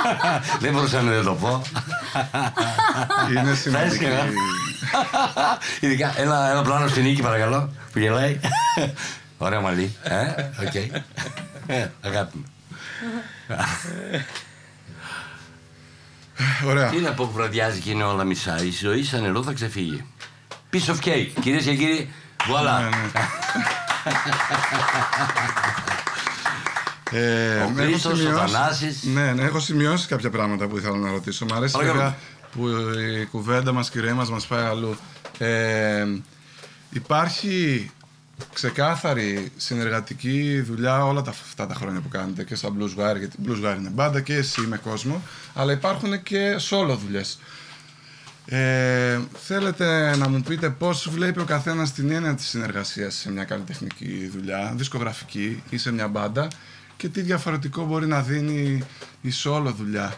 [0.60, 1.62] Δεν μπορούσα να δεν το πω.
[3.30, 3.94] Είναι Θα σημαντική.
[4.04, 4.26] έσκαγα.
[5.80, 8.40] Ειδικά ένα, ένα πλάνο στην Νίκη παρακαλώ που γελάει.
[9.38, 9.96] Ωραία μαλλί.
[10.02, 10.24] Ε,
[10.66, 10.74] οκ.
[11.66, 12.44] Ε, Αγάπη μου.
[16.66, 16.88] Ωραία.
[16.90, 18.62] Τι να πω που βραδιάζει και είναι όλα μισά.
[18.64, 20.04] Η ζωή σαν νερό θα ξεφύγει.
[20.72, 21.28] Piece of cake.
[21.40, 22.10] Κυρίες και κύριοι,
[22.48, 22.80] Ναι, voilà.
[22.90, 23.20] ναι.
[27.12, 29.02] Ε, Ο έχω Χρήστος, ο σημειώσει- Θανάσης.
[29.02, 31.44] Ναι, ναι, έχω σημειώσει κάποια πράγματα που ήθελα να ρωτήσω.
[31.44, 31.98] Μ' αρέσει Παρακαλώ.
[31.98, 32.16] βέβαια
[32.52, 32.68] που
[33.20, 34.96] η κουβέντα μας και η ροή μας μας πάει αλλού.
[35.38, 36.04] Ε,
[36.90, 37.90] υπάρχει
[38.52, 43.36] ξεκάθαρη συνεργατική δουλειά όλα τα, αυτά τα χρόνια που κάνετε και στα Blues Wire, γιατί
[43.46, 45.22] Blues Wire είναι μπάντα και εσύ με κόσμο,
[45.54, 47.38] αλλά υπάρχουν και solo δουλειές.
[48.46, 53.44] Ε, θέλετε να μου πείτε πώς βλέπει ο καθένας την έννοια της συνεργασίας σε μια
[53.44, 56.48] καλλιτεχνική δουλειά, δισκογραφική ή σε μια μπάντα
[56.96, 58.82] και τι διαφορετικό μπορεί να δίνει
[59.20, 60.14] η solo δουλειά;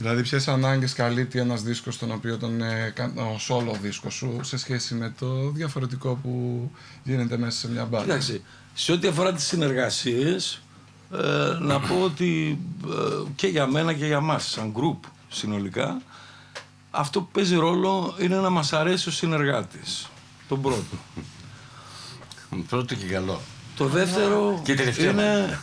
[0.00, 4.38] Δηλαδή ποιες ανάγκες καλύπτει ένας δίσκος τον οποίο τον, ε, κα- ο solo δίσκος σου
[4.42, 6.70] σε σχέση με το διαφορετικό που
[7.02, 8.04] γίνεται μέσα σε μια μπάντα.
[8.04, 8.40] Κοιτάξτε,
[8.74, 10.62] σε ό,τι αφορά τις συνεργασίες,
[11.12, 16.02] ε, να πω ότι ε, και για μένα και για μας, σαν group συνολικά,
[16.90, 20.08] αυτό που παίζει ρόλο είναι να μας αρέσει ο συνεργάτης.
[20.48, 20.96] Τον πρώτο.
[22.68, 23.40] Πρώτο και καλό.
[23.76, 25.10] Το δεύτερο Και τελευταίο.
[25.10, 25.58] είναι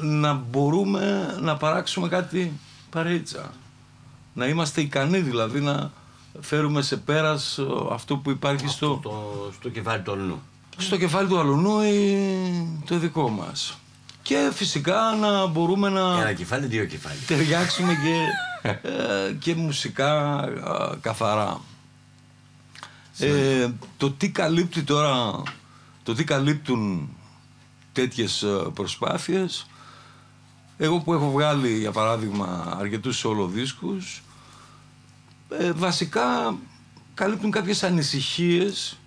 [0.00, 2.52] να μπορούμε να παράξουμε κάτι
[2.90, 3.52] παρέτσα.
[4.36, 5.90] Να είμαστε ικανοί δηλαδή να
[6.40, 10.40] φέρουμε σε πέρας ε, αυτό που υπάρχει στο, Το, στο κεφάλι του αλλού.
[10.76, 12.16] στο κεφάλι του αλουνού ή
[12.86, 13.78] το δικό μας.
[14.22, 17.18] και φυσικά να μπορούμε να Ένα κεφάλι, δύο κεφάλι.
[17.26, 18.16] ταιριάξουμε και,
[18.90, 21.60] ε, και μουσικά ε, καθαρά.
[23.18, 25.42] Ε, το τι καλύπτει τώρα,
[26.02, 27.08] το τι καλύπτουν
[27.92, 29.66] τέτοιες ε, προσπάθειες,
[30.76, 34.22] εγώ που έχω βγάλει για παράδειγμα αρκετούς solo δίσκους,
[35.48, 36.56] ε, βασικά
[37.14, 38.98] καλύπτουν κάποιες ανησυχίες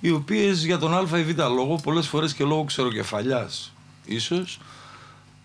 [0.00, 3.72] οι οποίες για τον α ή β λόγο, πολλές φορές και λόγω ξεροκεφαλιάς
[4.04, 4.58] ίσως,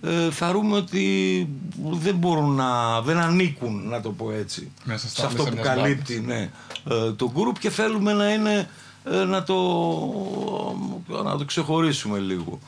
[0.02, 1.48] ε, θεωρούμε ότι
[1.92, 5.68] δεν μπορούν να, δεν ανήκουν, να το πω έτσι, Μέσα στα σε αυτό πλαίσια που
[5.68, 6.50] μιας καλύπτει ναι,
[6.90, 8.70] ε, το group και θέλουμε να είναι,
[9.04, 9.56] ε, να, το,
[11.24, 12.60] να το ξεχωρίσουμε λίγο.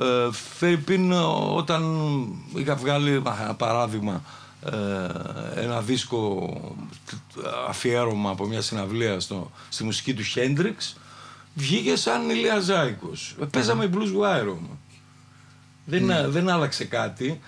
[0.00, 1.12] Ε, Φερρυπίν,
[1.56, 1.82] όταν
[2.54, 4.41] είχα βγάλει ένα παράδειγμα ε,
[5.54, 6.50] ένα δίσκο
[7.68, 10.96] αφιέρωμα από μια συναυλία στο, στη μουσική του Χέντριξ
[11.54, 13.36] βγήκε σαν ηλιαζάικος.
[13.40, 14.76] Ε, Παίζαμε blues wire όμως.
[15.84, 17.40] Δεν, δεν άλλαξε κάτι.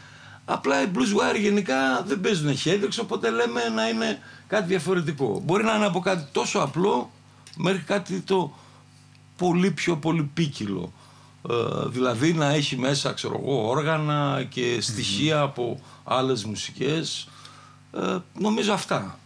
[0.44, 5.40] Απλά οι blues wire γενικά δεν παίζουν Hendrix, οπότε λέμε να είναι κάτι διαφορετικό.
[5.44, 7.11] Μπορεί να είναι από κάτι τόσο απλό
[7.57, 8.55] μέχρι κάτι το
[9.37, 10.83] πολύ πιο πολυπίκυλο.
[10.83, 11.03] Ε,
[11.87, 17.28] δηλαδή να έχει μέσα, ξέρω εγώ, όργανα και στοιχεία από άλλες μουσικές.
[17.92, 19.18] Ε, νομίζω αυτά.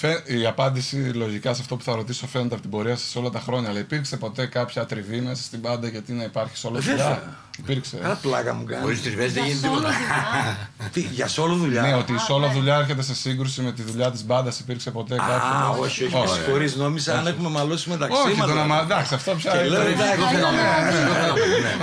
[0.00, 3.30] Φε- Η απάντηση λογικά σε αυτό που θα ρωτήσω φαίνεται από την πορεία σα όλα
[3.30, 3.68] τα χρόνια.
[3.68, 6.94] Αλλά υπήρξε ποτέ κάποια τριβή μέσα στην πάντα γιατί να υπάρχει σε όλο Βέβαια.
[7.04, 7.36] δουλειά.
[7.58, 7.96] Υπήρξε.
[7.96, 8.82] Καλά πλάκα μου κάνει.
[8.82, 9.92] Χωρίς τριβές δεν Για γίνεται solo τίποτα.
[9.94, 10.90] δουλειά.
[10.92, 11.82] Τι, για σόλο δουλειά.
[11.82, 14.52] Ναι, ότι η solo δουλειά έρχεται σε σύγκρουση με τη δουλειά τη μπάντα.
[14.60, 15.82] Υπήρξε ποτέ Α, κάποιο.
[15.82, 18.46] όχι, όχι, με συγχωρείς, νόμιζα αν έχουμε μαλώσει μεταξύ Όχι, μας.
[18.48, 18.68] το να δηλαδή.
[18.68, 18.80] μα.
[18.80, 19.90] Εντάξει, αυτό πια Και λέω, είναι.
[19.90, 20.36] εντάξει,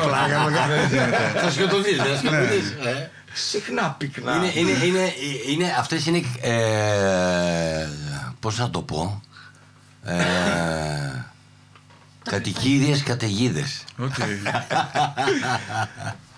[0.05, 0.49] Πλάκα μου
[1.41, 2.69] Θα σκοτωθείς, δεν θα σκοτωθείς.
[2.85, 3.09] ε.
[3.37, 4.35] Συχνά πυκνά.
[4.35, 5.13] Είναι, είναι, είναι,
[5.51, 6.51] είναι, αυτές είναι, ε,
[8.45, 9.21] πώς να το πω,
[10.03, 10.15] ε,
[12.23, 13.83] κατοικίδιες καταιγίδες.
[13.97, 14.13] Οκ.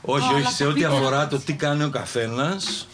[0.02, 0.96] Όχι, Αλλά όχι, σε το ό,τι πείτε.
[0.96, 2.88] αφορά το τι κάνει ο καθένας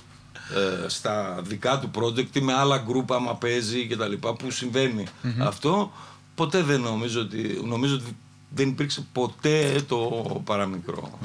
[0.88, 5.06] στα δικά του project ή με άλλα γκρουπ άμα παίζει και τα λοιπά που συμβαινει
[5.40, 5.92] αυτό
[6.36, 8.16] ποτέ δεν νομίζω ότι νομίζω ότι
[8.50, 9.98] δεν υπήρξε ποτέ το
[10.44, 11.20] παραμικρό.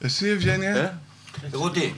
[0.00, 0.98] Εσύ, Ευγένεια; Ε;
[1.52, 1.92] Εγώ τι,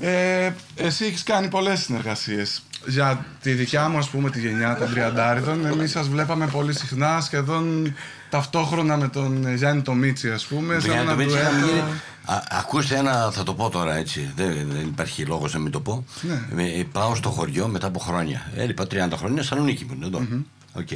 [0.00, 2.62] Ε, εσύ έχεις κάνει πολλές συνεργασίες.
[2.86, 7.20] Για τη δικιά μου, ας πούμε, τη γενιά των Τριαντάριδων, εμείς σας βλέπαμε πολύ συχνά,
[7.20, 7.94] σχεδόν
[8.30, 10.80] ταυτόχρονα με τον Γιάννη το Μίτσι, ας πούμε.
[10.80, 11.74] σε Για ένα να το πείτε, είχαμε ντουέτο.
[11.74, 11.82] γίνει-
[12.24, 14.32] Α, ακούστε ένα, θα το πω τώρα έτσι.
[14.36, 16.04] Δεν, δεν υπάρχει λόγος να μην το πω.
[16.52, 16.62] Ναι.
[16.62, 18.50] Ε, πάω στο χωριό μετά από χρόνια.
[18.56, 20.26] Έλειπα 30 χρόνια, Σαλονίκη μου είναι εδώ.
[20.72, 20.86] Οκ.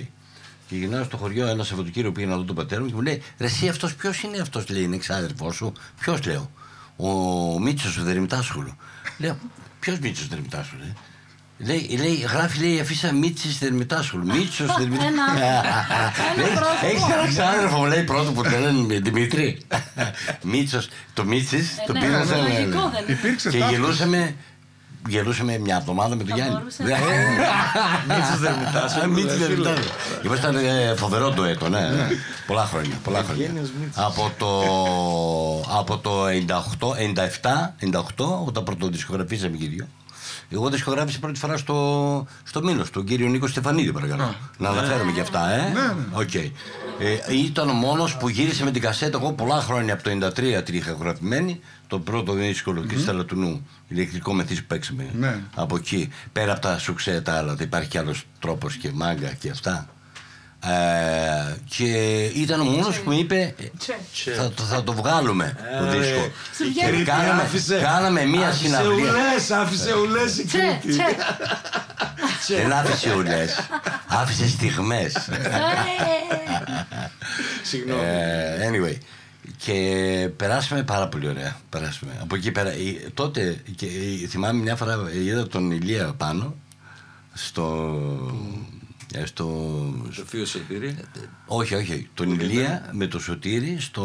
[0.69, 3.23] Και γυρνάω στο χωριό ένα Σαββατοκύριακο πήγα να δω τον πατέρα μου και μου λέει
[3.39, 5.73] Ρε, εσύ αυτός ποιος είναι αυτός, λέει, είναι εξάδερφό σου.
[6.01, 6.51] Ποιος λέω,
[6.97, 7.09] Ο
[7.61, 8.77] Μίτσος ο Δερμητάσχουλο.
[9.19, 9.39] λέω,
[9.81, 10.93] Ποιος Μίτσος Δερμητάσχουλο, ε;
[11.59, 14.25] Λέει, λέει, γράφει λέει αφήσα Μίτσι Δερμητάσχουλο.
[14.25, 15.21] Μίτσος Δερμητάσχουλο.
[16.55, 16.87] πρόσωπο.
[16.87, 19.59] Έχει ένα ξάδερφο μου λέει πρώτο που τον λένε Δημήτρη.
[20.43, 20.89] Μίτσος.
[21.15, 22.43] Το Μίτσι Ε, το ναι, πήρα αυτό σαν.
[22.43, 23.13] λογικό δεν είναι.
[23.13, 23.81] Υπήρξε Και ταύτιση.
[23.81, 24.35] γελούσαμε.
[25.09, 26.55] Γελούσαμε μια εβδομάδα με τον Θα Γιάννη.
[26.57, 26.91] μπορούσε Ναι.
[26.91, 29.55] να- Μίτσος Δερμητάσχουλου, Α, Μίτσος ρε, φίλε.
[29.55, 30.27] Δερμητάσχουλου.
[30.27, 31.81] Ήμασταν ε, φοβερό το έτο, ναι.
[32.47, 32.95] Πολλά χρόνια.
[33.05, 33.45] Πολλά χρόνια.
[33.45, 34.05] Ευγένιος Μίτσος.
[34.05, 34.51] Από το,
[35.79, 39.87] από το 98, 97, 98, όταν πρωτοδισκογραφήσαμε και οι δύο.
[40.53, 44.35] Εγώ δισκογράφησα πρώτη φορά στο, στο Μήλος, τον κύριο Νίκο Στεφανίδη, παρακαλώ.
[44.59, 45.61] Να αναφέρουμε και αυτά, ε.
[45.61, 46.07] Ναι, ναι.
[46.13, 46.35] Οκ.
[46.35, 49.19] Ε, ήταν ο μόνος που γύρισε με την κασέτα.
[49.19, 51.61] Εγώ πολλά χρόνια από το 93 την είχα γραφημένη.
[51.87, 52.87] Το πρώτο δύσκολο mm-hmm.
[52.87, 53.67] Κρυστάλλα του νου.
[53.89, 55.11] Ηλεκτρικό μεθύσι που παίξαμε.
[55.19, 55.43] Ναι.
[55.55, 56.09] Από εκεί.
[56.33, 59.89] Πέρα από τα σουξέ τα άλλα, δεν υπάρχει κι άλλος τρόπος και μάγκα και αυτά.
[60.65, 61.85] Ε, και
[62.25, 64.33] ήταν ο μόνος που μου είπε Τσε.
[64.33, 66.31] θα, το- θα το βγάλουμε το Ε, δίσκο.
[66.57, 66.97] Σου βγαίνει.
[66.97, 69.11] Και κάναμε, Άφησε- κάναμε μία άφησε συναυλία.
[69.11, 70.99] ουλές, άφησε ουλές η Τσε, Κρήτη.
[72.41, 72.55] τσε.
[72.55, 73.69] Δεν άφησε ουλές,
[74.07, 75.15] άφησε στιγμές.
[75.15, 75.29] Ε,
[77.63, 78.01] Συγγνώμη.
[78.03, 78.97] Ε, anyway.
[79.57, 81.57] Και περάσαμε πάρα πολύ ωραία.
[81.69, 82.13] Περάσαμε.
[82.23, 82.71] Από εκεί πέρα.
[82.71, 86.55] ε, Τότε και, ε, θυμάμαι μια φορά ε, είδα τον Ηλία πάνω
[87.35, 87.65] στο.
[88.31, 88.82] ε,
[89.25, 89.45] στο
[90.17, 90.97] Το θείο Σωτήρη.
[91.47, 92.09] όχι, όχι.
[92.15, 94.05] Τον Ηλία με το Σωτήρι στο,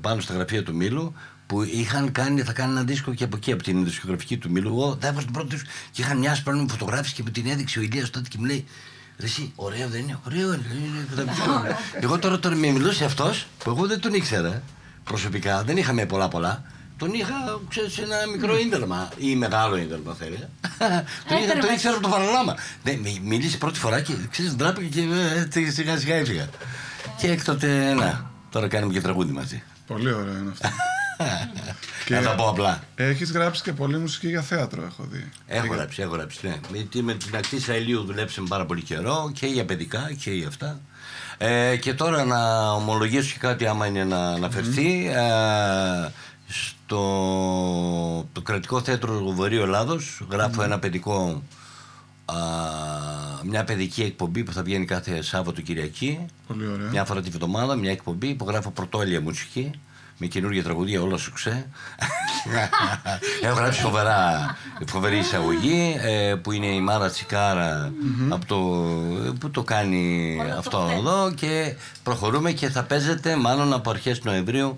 [0.00, 1.14] πάνω στα γραφεία του Μήλου
[1.46, 4.68] που είχαν κάνει, θα κάνει ένα δίσκο και από εκεί, από την δισκογραφική του Μήλου.
[4.68, 7.46] Εγώ θα έβγαζα την πρώτη τους και είχαν μια σπάνια μου φωτογράφηση και μου την
[7.46, 8.64] έδειξε ο Ηλίας τότε και μου λέει
[9.18, 10.66] Ρε εσύ, ωραίο δεν είναι, ωραίο είναι.
[10.86, 11.78] είναι, θα πεις τώρα».
[12.00, 14.62] εγώ τώρα, τώρα με μιλούσε αυτός που εγώ δεν τον ήξερα
[15.04, 16.64] προσωπικά, δεν είχαμε πολλά πολλά.
[16.98, 20.48] Τον είχα, ξέρεις, σε ένα μικρό ίντερμα ή μεγάλο ίντερμα θα έλεγα.
[21.28, 21.72] τον, είχα, τον Έτερμα.
[21.72, 22.54] ήξερα από το παραλάμα.
[22.84, 25.00] Ναι, με μίλησε πρώτη φορά και ξέρεις, ντράπηκα και
[25.36, 26.48] ε, τε- σιγά σιγά έφυγα.
[27.16, 29.62] Και έκτοτε, να, τώρα κάνουμε και τραγούδι μαζί.
[29.86, 30.68] Πολύ ωραίο είναι αυτό.
[32.04, 32.82] Και- Να τα πω απλά.
[32.94, 35.30] Έχεις γράψει και πολλή μουσική για θέατρο, έχω δει.
[35.46, 36.38] Έχω γράψει, έχω γράψει.
[36.42, 36.56] Ναι.
[36.72, 40.80] Γιατί με την ακτή Ισραηλίου δουλέψαμε πάρα πολύ καιρό και για παιδικά και για αυτά.
[41.38, 45.06] Ε, και τώρα να ομολογήσω και κάτι άμα είναι να αναφερθεί.
[45.06, 46.10] Ε,
[46.86, 51.42] στο το κρατικό θέατρο του Βορείου Ελλάδος γράφω ένα παιδικό
[52.24, 52.34] α,
[53.44, 56.90] μια παιδική εκπομπή που θα βγαίνει κάθε Σάββατο Κυριακή Πολύ ωραία.
[56.90, 59.70] μια φορά τη βδομάδα, μια εκπομπή που γράφω πρωτόλια μουσική
[60.18, 61.66] με καινούργια τραγουδία, όλα σου ξέ.
[63.42, 64.56] Έχω γράψει φοβερά,
[64.86, 67.92] φοβερή εισαγωγή ε, που είναι η Μάρα Τσικάρα
[68.28, 68.56] από το,
[69.40, 74.76] που το κάνει αυτό εδώ και προχωρούμε και θα παίζεται μάλλον από αρχές Νοεμβρίου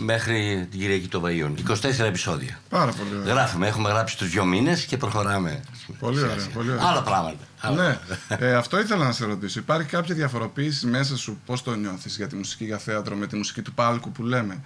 [0.00, 1.70] μέχρι την Κυριακή των Βαΐων.
[1.70, 2.58] 24 επεισόδια.
[2.68, 3.32] Πάρα πολύ ωραία.
[3.34, 5.60] Γράφουμε, έχουμε γράψει τους δύο μήνες και προχωράμε.
[5.98, 6.54] Πολύ Σιγά ωραία, σιγά.
[6.54, 6.84] πολύ ωραία.
[6.88, 7.44] Άλλα πράγματα.
[7.60, 7.98] άλλα Ναι,
[8.28, 8.46] πράγματα.
[8.46, 9.58] ε, αυτό ήθελα να σε ρωτήσω.
[9.58, 13.36] Υπάρχει κάποια διαφοροποίηση μέσα σου, πώς το νιώθεις για τη μουσική για θέατρο με τη
[13.36, 14.60] μουσική του πάλκου που λέμε;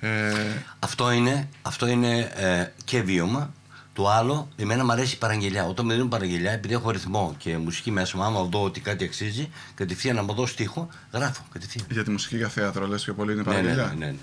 [0.00, 0.32] Ε,
[0.78, 3.52] Αυτό είναι, αυτό είναι ε, και βίωμα.
[4.00, 5.64] Το άλλο, εμένα μου αρέσει η παραγγελιά.
[5.64, 9.04] Όταν με δίνουν παραγγελιά, επειδή έχω ρυθμό και μουσική μέσα μου, άμα δω ότι κάτι
[9.04, 11.86] αξίζει, κατευθείαν να μου δω στίχο, γράφω κατευθείαν.
[11.90, 14.16] για τη μουσική για θέατρο, λες πιο πολύ είναι Ναι, ναι, παραγγελιά; ναι, ναι, ναι.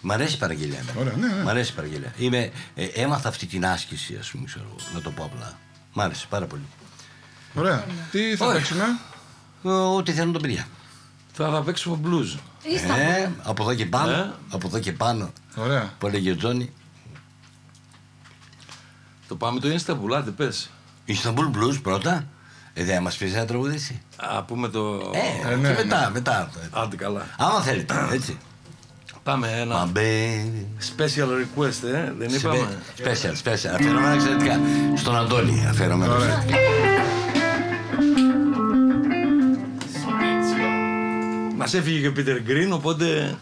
[0.00, 0.78] Μ' αρέσει η παραγγελιά.
[0.78, 1.00] εμένα.
[1.00, 1.42] Ωραία, ναι, ναι.
[1.42, 2.12] Μ' αρέσει η παραγγελιά.
[2.16, 5.58] Είμαι, ε, έμαθα αυτή την άσκηση, ας πούμε, ξέρω, εγώ, να το πω απλά.
[5.92, 6.62] Μ' άρεσε πάρα πολύ.
[7.54, 7.84] Ωραία.
[8.10, 8.54] Τι θα Όχι.
[8.56, 8.84] παίξουμε;
[9.64, 10.66] Ε, Ό,τι θέλουν τα παιδιά.
[11.32, 12.38] Θα, θα παίξουμε blues.
[12.98, 14.32] Ε, από εδώ και πάνω, Ε.
[14.50, 15.92] από εδώ και πάνω, Ωραία.
[15.98, 16.72] που έλεγε ο Τζόνι.
[19.28, 20.70] Το πάμε το Istanbul, άντε πες.
[21.08, 22.26] Istanbul Blues πρώτα.
[22.74, 24.00] Ε, δεν μας πεις να τραγουδήσει.
[24.16, 25.12] Α, πούμε το...
[25.14, 25.82] Ε, ναι, και ναι.
[25.84, 26.50] μετά, μετά.
[26.70, 27.26] Άντε καλά.
[27.38, 28.38] Άμα θέλετε, έτσι.
[29.22, 30.44] Πάμε ένα Μαμπέ.
[30.96, 32.78] special request, ε, δεν είπαμε.
[32.98, 33.74] Special, special.
[33.74, 34.60] Αφιερωμένα εξαιρετικά.
[34.94, 36.14] Στον Αντώνη αφιερωμένα.
[36.14, 36.26] Ωραία.
[36.26, 36.58] εξαιρετικά.
[41.56, 43.36] Μας έφυγε και ο Peter Green, οπότε...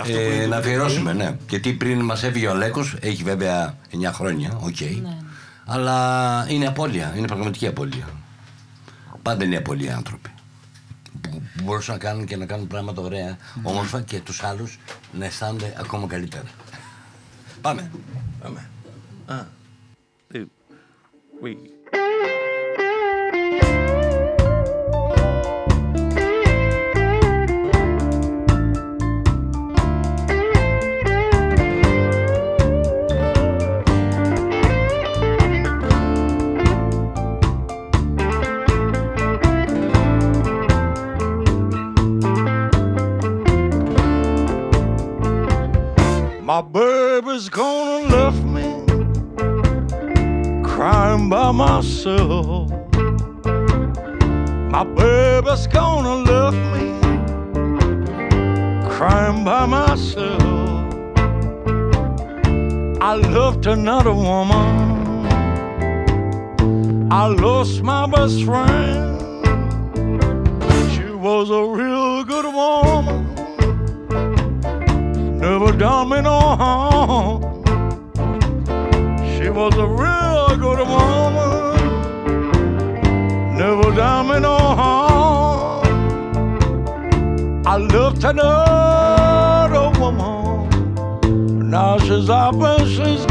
[0.00, 1.36] Αυτό που Ε, είναι το να Peter αφιερώσουμε, ναι.
[1.48, 4.80] Γιατί πριν μας έφυγε ο Αλέκο, έχει βέβαια 9 χρόνια, οκ.
[4.80, 5.16] Ναι.
[5.72, 8.08] Αλλά είναι απώλεια, είναι πραγματική απώλεια.
[9.22, 10.30] Πάντα είναι απώλεια οι άνθρωποι.
[11.20, 14.78] Που που μπορούσαν να κάνουν και να κάνουν πράγματα ωραία, όμορφα και τους άλλους
[15.12, 16.48] να αισθάνονται ακόμα καλύτερα.
[17.60, 17.90] Πάμε.
[18.42, 18.68] Πάμε.
[19.26, 19.44] Α.
[20.32, 20.46] Two,
[46.60, 48.84] My baby's gonna left me
[50.62, 52.70] crying by myself.
[54.70, 56.84] My baby's gonna left me
[58.90, 60.42] crying by myself.
[63.00, 65.26] I loved another woman.
[67.10, 69.18] I lost my best friend.
[70.92, 73.19] She was a real good woman
[75.40, 77.42] never done me no harm.
[79.32, 81.76] She was a real good woman,
[83.56, 85.86] never done me no harm.
[87.66, 93.24] I loved another woman, now she's up and she's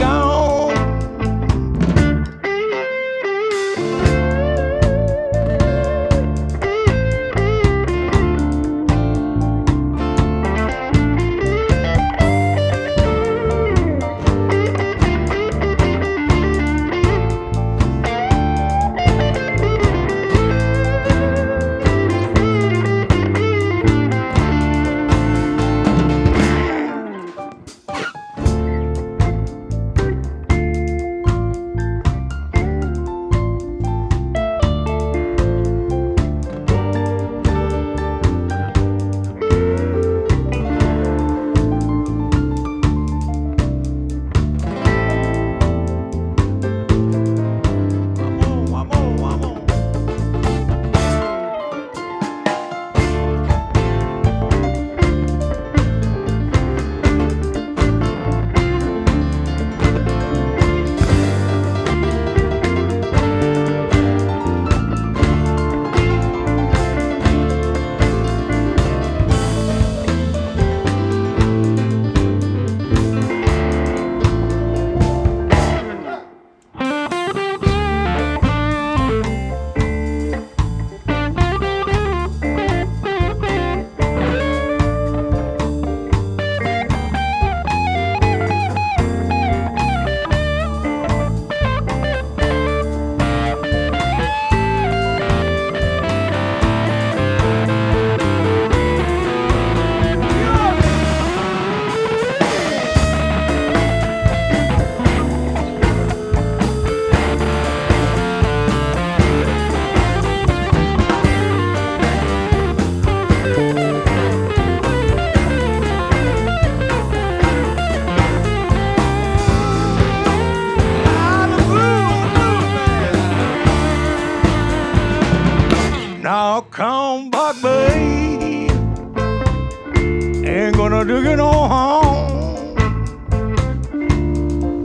[131.06, 132.76] gonna do you no harm.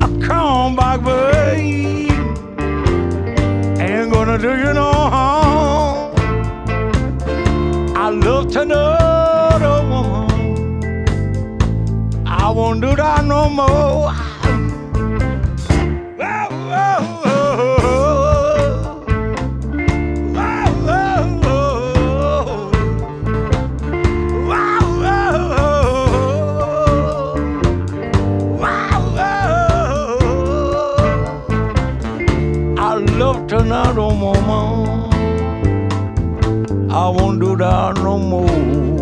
[0.01, 2.13] I come back, babe.
[3.81, 6.15] Ain't gonna do you no harm.
[7.97, 11.05] I love another woman.
[12.27, 14.24] I won't do that no more.
[33.65, 35.11] holding out on my mom.
[36.91, 38.94] I won't do that no more.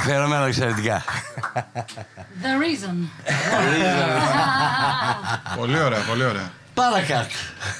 [0.00, 1.04] Αφιερωμένο εξαιρετικά.
[2.42, 2.94] The reason.
[5.56, 6.50] Πολύ ωραία, πολύ ωραία.
[6.74, 7.34] Παρακάτω.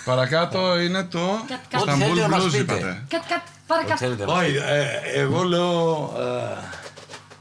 [0.04, 2.60] Παρακάτω είναι το Κατ' Ό,τι θέλετε να Istanbul μας Blues πείτε.
[2.60, 3.04] είπατε.
[3.08, 3.94] Κατ, κατ, παρακάτω.
[3.94, 6.12] Ξέρετε, Όχι, ε, εγώ λέω.
[6.18, 6.56] ε,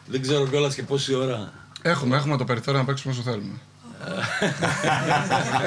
[0.05, 1.51] δεν ξέρω κιόλας και πόση ώρα.
[1.81, 3.53] Έχουμε, έχουμε το περιθώριο να παίξουμε όσο θέλουμε.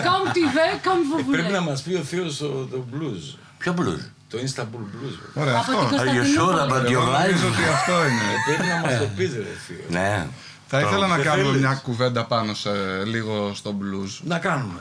[0.07, 1.53] Comme tu veux, comme vous Πρέπει voulez.
[1.53, 3.39] να μας πει ο Θείος το, το blues.
[3.59, 5.15] Ποιο blues; Το Istanbul Blues.
[5.35, 5.41] ρε.
[5.43, 5.89] Ωραία, Από αυτό.
[5.89, 6.71] την Are you sure Κωνσταντινούπολη.
[6.73, 7.53] about your Εγώ νομίζω life?
[7.53, 8.29] ότι αυτό είναι.
[8.47, 9.85] Πρέπει να μας το πείτε, ρε Θείο.
[10.01, 10.27] Ναι.
[10.67, 12.71] Θα ήθελα να δεν κάνουμε θέλεις; μια κουβέντα πάνω σε
[13.05, 14.21] λίγο στο blues.
[14.25, 14.81] Να κάνουμε.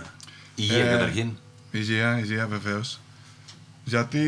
[0.55, 1.29] Υγεία Ε, καταρχήν.
[1.71, 2.99] Υγεία, υγεία βεβαίως.
[3.83, 4.23] Γιατί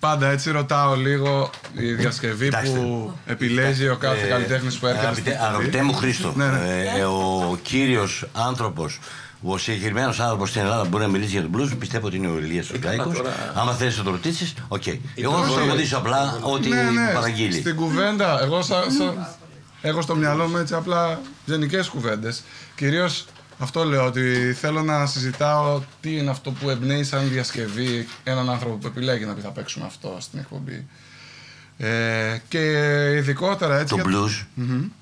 [0.00, 2.78] πάντα έτσι ρωτάω λίγο η διασκευή Κοιτάξτε.
[2.78, 5.92] που επιλέγει ο κάθε Ε, καλλιτέχνης που έρχεται στην Αγαπητέ, αγαπητέ εκπομπή.
[5.92, 6.58] μου Χρήστο, Ναι, ναι.
[6.96, 8.98] ε, ε, ο κύριος άνθρωπος,
[9.42, 12.26] ο συγκεκριμένος άνθρωπος στην Ελλάδα που μπορεί να μιλήσει για τον blues, πιστεύω ότι είναι
[12.28, 13.16] ο Ηλίας ο Ζάικος.
[13.16, 14.86] τώρα- Άμα θέλει να το ρωτήσεις, οκ.
[15.14, 17.60] Εγώ θα σου ρωτήσω απλά ότι Ναι, ναι, παραγγείλει.
[17.60, 19.36] στην κουβέντα, εγώ σα, σα-
[19.88, 22.42] έχω στο μυαλό μου έτσι απλά γενικές κουβέντες.
[22.76, 23.24] Κυρίως
[23.58, 28.74] αυτό λέω ότι θέλω να συζητάω τι είναι αυτό που εμπνέει σαν διασκευή έναν άνθρωπο
[28.76, 30.86] που επιλέγει να πει θα παίξουμε αυτό στην εκπομπή.
[31.76, 32.60] Ε, και
[33.16, 33.94] ειδικότερα έτσι.
[33.96, 34.46] Το για- blues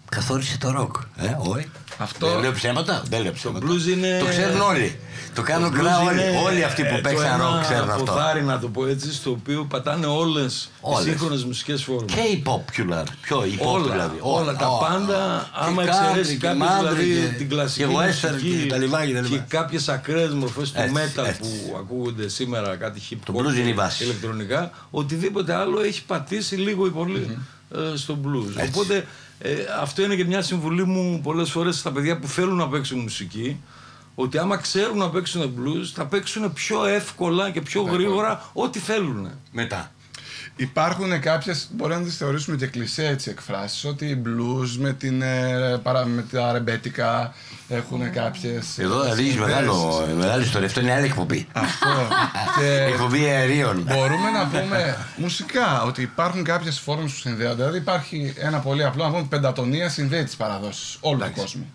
[0.09, 1.25] καθόρισε το rock.
[1.25, 1.69] Ε, όχι.
[2.03, 3.03] Αυτό- Δεν λέω ψέματα.
[3.09, 3.67] Δεν λέω ψέματα.
[3.67, 4.99] blues είναι- Το ξέρουν όλοι.
[5.35, 6.21] Το κάνουν blues κρά όλοι.
[6.21, 8.05] είναι, Όλοι αυτοί που ε, παίξαν το rock ένα ξέρουν αυτό.
[8.05, 11.05] ποθάρι, να το πω έτσι, στο οποίο πατάνε όλες τι Όλες.
[11.05, 12.13] σύγχρονες μουσικές φόρμες.
[12.15, 13.05] Και η popular.
[13.21, 14.17] Ποιο, η pop Όλα, δηλαδή.
[14.21, 14.89] όλα τα Όλα.
[14.89, 18.61] πάντα, Και άμα country εξαιρέσει και κάποιες country δηλαδή και- την κλασική και western μουσική
[18.63, 19.29] και τα λοιπά και τα λοιπά.
[19.37, 21.41] και κάποιες ακραίες μορφές του Έτσι, metal έτσι.
[21.41, 24.05] που ακούγονται σήμερα, κάτι hip Το hop blues είναι η και βάση.
[24.05, 27.39] ηλεκτρονικά, οτιδήποτε άλλο έχει πατήσει λίγο ή πολύ
[27.75, 28.57] ε, στο blues.
[28.57, 28.71] Έτσι.
[28.75, 29.07] Οπότε
[29.43, 32.99] ε, αυτό είναι και μια συμβουλή μου πολλές φορές στα παιδιά που θέλουν να παίξουν
[32.99, 33.61] μουσική,
[34.15, 39.31] ότι άμα ξέρουν να παίξουν blues θα παίξουν πιο εύκολα και πιο γρήγορα ό,τι θέλουν.
[39.53, 39.93] Μετά.
[40.57, 45.23] Υπάρχουν κάποιες, μπορεί να τις θεωρήσουμε και κλεισέ έτσι εκφράσεις, ότι οι blues με, την,
[45.23, 47.35] ε, παρα, με τα ρεμπέτικα
[47.71, 48.59] έχουν κάποιε.
[48.77, 50.67] Εδώ ανοίγει μεγάλο, μεγάλη ιστορία.
[50.67, 51.47] Αυτό είναι άλλη εκπομπή.
[51.53, 52.09] Αυτό.
[52.59, 53.83] και Εκπομπή αερίων.
[53.83, 57.55] μπορούμε να πούμε μουσικά ότι υπάρχουν κάποιες φόρμες που συνδέονται.
[57.55, 61.73] Δηλαδή υπάρχει ένα πολύ απλό να πούμε πεντατονία συνδέει τις παραδόσεις όλου του κόσμου.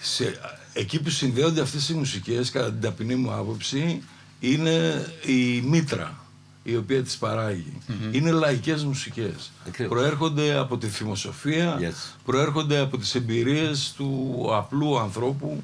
[0.00, 0.38] σε,
[0.72, 4.02] εκεί που συνδέονται αυτές οι μουσικές, κατά την ταπεινή μου άποψη,
[4.40, 6.19] είναι η μήτρα
[6.62, 7.72] η οποία τις παραγει
[8.10, 9.50] Είναι λαϊκές μουσικές.
[9.66, 9.98] Ακριβώς.
[9.98, 12.14] Προέρχονται από τη θυμοσοφία, Yes.
[12.24, 15.62] προέρχονται από τις εμπειρίες του απλού ανθρώπου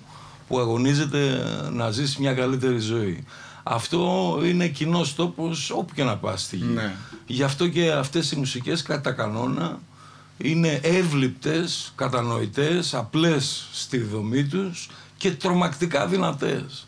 [0.48, 1.42] που αγωνίζεται
[1.72, 3.24] να ζήσει μια καλύτερη ζωή.
[3.62, 6.64] Αυτό είναι κοινός τόπος όπου και να πας στη γη.
[6.64, 6.94] Ναι.
[7.26, 9.78] Γι' αυτό και αυτές οι μουσικές κατά κανόνα
[10.38, 16.86] είναι εύληπτες, κατανοητές, απλές στη δομή τους και τρομακτικά δυνατές.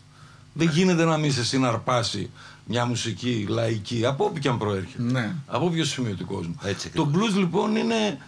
[0.53, 2.31] Δεν γίνεται να μην σε συναρπάσει
[2.71, 5.03] μια μουσική λαϊκή, από όπου και αν προέρχεται.
[5.03, 5.35] Ναι.
[5.47, 6.55] Από όποιο σημείο του κόσμου.
[6.63, 8.19] Έτσι το blues λοιπόν είναι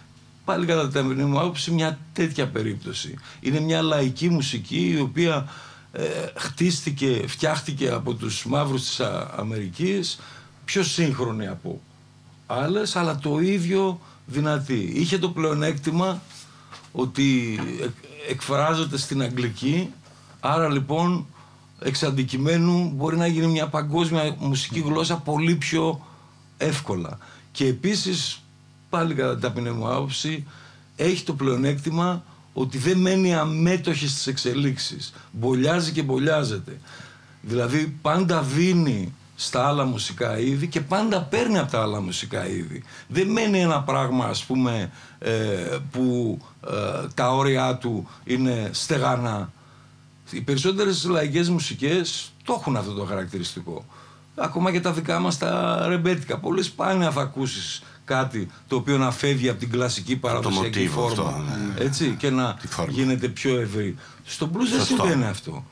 [0.45, 3.15] πάλι κατά την ταπεινή μου άποψη μια τέτοια περίπτωση.
[3.39, 5.47] Είναι μια λαϊκή μουσική η οποία
[5.91, 6.03] ε,
[6.35, 10.19] χτίστηκε, φτιάχτηκε από τους μαύρους της Α- Αμερικής
[10.65, 11.81] πιο σύγχρονη από
[12.47, 14.91] άλλες αλλά το ίδιο δυνατή.
[14.95, 16.21] Είχε το πλεονέκτημα
[16.91, 19.89] ότι εκ- εκφράζεται στην αγγλική
[20.39, 21.25] άρα λοιπόν
[21.83, 26.05] εξ αντικειμένου μπορεί να γίνει μια παγκόσμια μουσική γλώσσα πολύ πιο
[26.57, 27.17] εύκολα.
[27.51, 28.41] Και επίσης,
[28.89, 30.47] πάλι κατά την ταπεινή μου άποψη,
[30.95, 32.23] έχει το πλεονέκτημα
[32.53, 35.13] ότι δεν μένει αμέτωχη στις εξελίξεις.
[35.31, 36.79] Μπολιάζει και μπολιάζεται.
[37.41, 42.83] Δηλαδή πάντα δίνει στα άλλα μουσικά είδη και πάντα παίρνει από τα άλλα μουσικά είδη.
[43.07, 45.31] Δεν μένει ένα πράγμα ας πούμε ε,
[45.91, 49.51] που ε, τα όρια του είναι στεγανά.
[50.31, 53.85] Οι περισσότερες λαϊκές μουσικές το έχουν αυτό το χαρακτηριστικό.
[54.35, 56.37] Ακόμα και τα δικά μας τα ρεμπέτικα.
[56.37, 61.29] Πολύ σπάνια θα ακούσεις κάτι το οποίο να φεύγει από την κλασική παραδοσιακή μοτίβο φόρμα.
[61.29, 61.43] αυτό,
[61.77, 61.85] ναι.
[61.85, 62.91] Έτσι, και να Τη φόρμα.
[62.91, 63.95] γίνεται πιο ευρύ.
[64.25, 64.95] Στο blues δεν Σωστό.
[64.95, 65.65] συμβαίνει αυτό.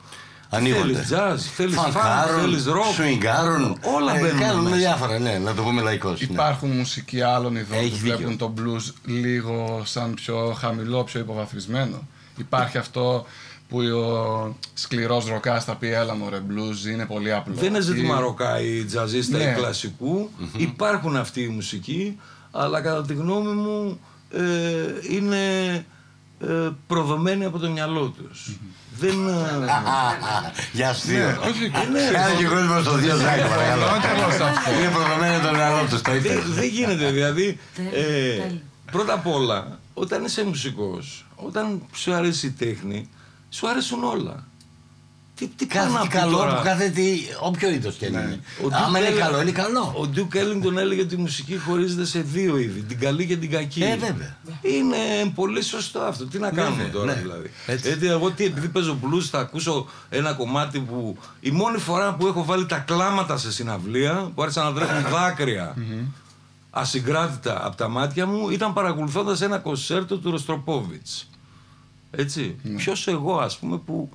[0.52, 0.92] Ανοίγονται.
[1.02, 2.94] Θέλεις jazz, θέλεις funk, Φανκάρουν, θέλεις rock.
[2.94, 3.78] σουιγκάρουν.
[3.96, 4.76] Όλα ε, μπαίνουν Κάνουν μέσα.
[4.76, 6.20] διάφορα, ναι, να το πούμε λαϊκώς.
[6.20, 6.26] ναι.
[6.32, 8.16] Υπάρχουν μουσικοί άλλων ειδών Έχει που δίκιο.
[8.16, 12.06] βλέπουν το blues λίγο σαν πιο χαμηλό, πιο υποβαθμισμένο.
[12.36, 13.26] Υπάρχει αυτό
[13.70, 17.54] που ο σκληρός ροκάς θα πει έλα μωρέ blues είναι πολύ απλό.
[17.54, 19.44] Δεν είναι ζήτημα Ή- ροκά ή τζαζίστα Ναι.
[19.44, 22.18] ή κλασικου Υπάρχουν αυτοί οι μουσικοί,
[22.50, 24.00] αλλά κατά τη γνώμη μου
[24.30, 25.72] ε, είναι
[26.40, 28.56] ε, προδομένοι από το μυαλό τους.
[28.98, 29.28] Δεν...
[29.28, 29.66] ε,
[30.72, 31.18] Για αστείο.
[31.26, 33.82] Ναι, όχι, Κάνε και κόσμο στο δύο ζάκι, παρακαλώ.
[33.82, 34.70] Συμφωνώ και εγώ σε αυτό.
[34.80, 36.54] Είναι προδομένο το μυαλό τους, το δεν, ήθελε.
[36.54, 37.58] δεν γίνεται δηλαδή.
[37.74, 38.60] Τέλειο, ε, τέλειο.
[38.92, 43.08] πρώτα απ' όλα, όταν είσαι μουσικός, όταν σου αρέσει η τέχνη,
[43.50, 44.44] σου αρέσουν όλα.
[45.34, 48.06] Τι, τι πάει Κάθε να τι πει καλό τώρα; που κάθε τι, όποιο είδος και
[48.06, 48.18] αν Ναι.
[48.20, 48.40] είναι.
[48.62, 49.94] Ο Άμα Duke είναι Ellington- καλό, είναι καλό.
[49.96, 53.50] Ο Ντουκ Έλλινγκτον έλεγε ότι η μουσική χωρίζεται σε δύο είδη, την καλή και την
[53.50, 53.82] κακή.
[53.82, 54.36] Ε, βέβαια.
[54.62, 54.96] Είναι
[55.34, 56.26] πολύ σωστό αυτό.
[56.26, 57.20] Τι να κάνουμε Βέβαια, τώρα ναι.
[57.20, 57.50] δηλαδή.
[57.66, 57.88] Έτσι.
[57.88, 58.06] Έτσι.
[58.06, 62.44] εγώ τι, επειδή παίζω blues θα ακούσω ένα κομμάτι που η μόνη φορά που έχω
[62.44, 65.74] βάλει τα κλάματα σε συναυλία, που άρχισαν να τρέχουν δάκρυα
[66.70, 71.29] ασυγκράτητα από τα μάτια μου, ήταν παρακολουθώντας ένα κονσέρτο του Ροστροπόβιτς.
[72.10, 72.56] Έτσι.
[72.76, 74.08] Ποιος εγώ ας πούμε που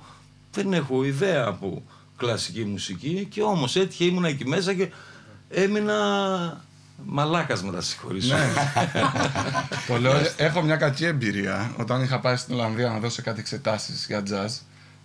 [0.52, 1.82] δεν έχω ιδέα από
[2.16, 4.90] κλασική μουσική και όμως έτυχε ήμουν εκεί μέσα και
[5.48, 5.94] έμεινα
[7.04, 8.34] μαλάκας με τα συγχωρήσω.
[8.36, 8.52] Ναι.
[9.88, 14.06] Το λέω, έχω μια κακή εμπειρία όταν είχα πάει στην Ολλανδία να δώσω κάτι εξετάσεις
[14.06, 14.60] για jazz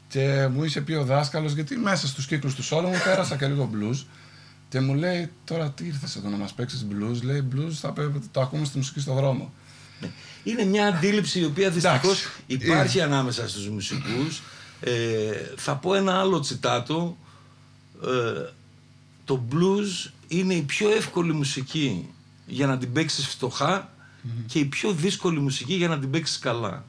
[0.08, 3.46] και μου είχε πει ο δάσκαλος, γιατί μέσα στους κύκλους του όλου μου πέρασα και
[3.48, 4.06] λίγο blues.
[4.70, 8.06] Και μου λέει, τώρα τι ήρθες εδώ να μας παίξεις blues; Λέει, blues θα πέ-
[8.32, 9.54] το ακούμε στη μουσική στο δρόμο.
[10.44, 12.42] Είναι μια αντίληψη η οποία δυστυχώς Εντάξει.
[12.48, 14.42] υπάρχει ανάμεσα στους μουσικούς.
[14.80, 14.92] Ε,
[15.56, 17.18] θα πω ένα άλλο τσιτάτο.
[18.04, 18.50] Ε,
[19.26, 22.08] το blues είναι η πιο εύκολη μουσική
[22.46, 23.89] για να την παίξεις φτωχά
[24.48, 26.86] και η πιο δύσκολη μουσική για να την παίξεις καλά.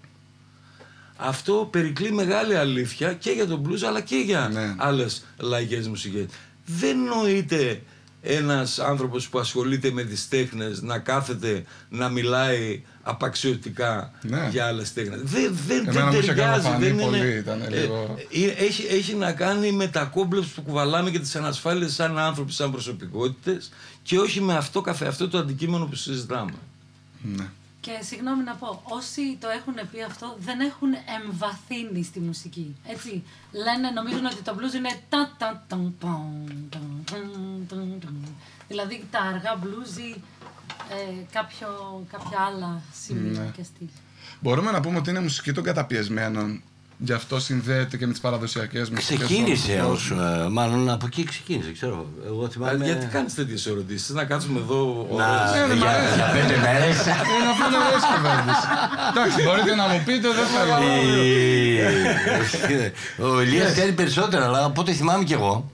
[1.16, 4.74] Αυτό περικλεί μεγάλη αλήθεια και για τον blues αλλά και για Ναι.
[4.78, 6.24] άλλες λαϊκές μουσικές.
[6.66, 7.82] Δεν νοείται
[8.22, 14.48] ένας άνθρωπος που ασχολείται με τις τέχνες να κάθεται να μιλάει απαξιωτικά Ναι.
[14.50, 15.20] για άλλες τέχνες.
[15.22, 16.62] Δεν, δεν, Εμένα δεν μου είχε ταιριάζει.
[16.62, 20.46] καλοφανεί Δεν πολύ, είναι, ήταν λίγο- ε, ε, έχει, έχει να κάνει με τα κόμπλεξ
[20.46, 23.70] που κουβαλάμε και τις ανασφάλειες σαν άνθρωποι, σαν προσωπικότητες
[24.02, 26.52] και όχι με αυτό καθε αυτό το αντικείμενο που συζητάμε.
[27.22, 27.46] Ναι.
[27.80, 30.88] Και συγγνώμη να πω, όσοι το έχουν πει αυτό δεν έχουν
[31.22, 32.76] εμβαθύνει στη μουσική.
[32.88, 33.22] Έτσι.
[33.52, 35.80] Λένε, νομίζουν ότι το blues είναι τα τα τα
[38.68, 40.20] Δηλαδή τα αργά blues ή
[40.90, 41.68] ε, κάποιο,
[42.12, 43.50] κάποια άλλα σημεία Ναι.
[43.56, 43.86] και στυλ.
[44.40, 46.62] Μπορούμε να πούμε ότι είναι μουσική των καταπιεσμένων.
[47.04, 49.24] Γι' αυτό συνδέεται και με τι παραδοσιακέ μουσικέ.
[49.24, 49.98] Ξεκίνησε ω.
[50.50, 52.06] μάλλον από εκεί ξεκίνησε, ξέρω.
[52.26, 52.84] Εγώ θυμάμαι.
[52.84, 55.68] Γιατί κάνεις τέτοιες ερωτήσεις, να κάτσουμε εδώ Να, ώρες.
[55.68, 56.84] Ναι, για, ναι, για πέντε μέρε.
[56.86, 58.52] Είναι αυτό είναι ωραίε κουβέντε.
[59.10, 60.74] Εντάξει, μπορείτε να μου πείτε, δεν θέλω.
[63.32, 65.70] Ο Ηλίας κάνει περισσότερα, αλλά από ό,τι θυμάμαι κι εγώ,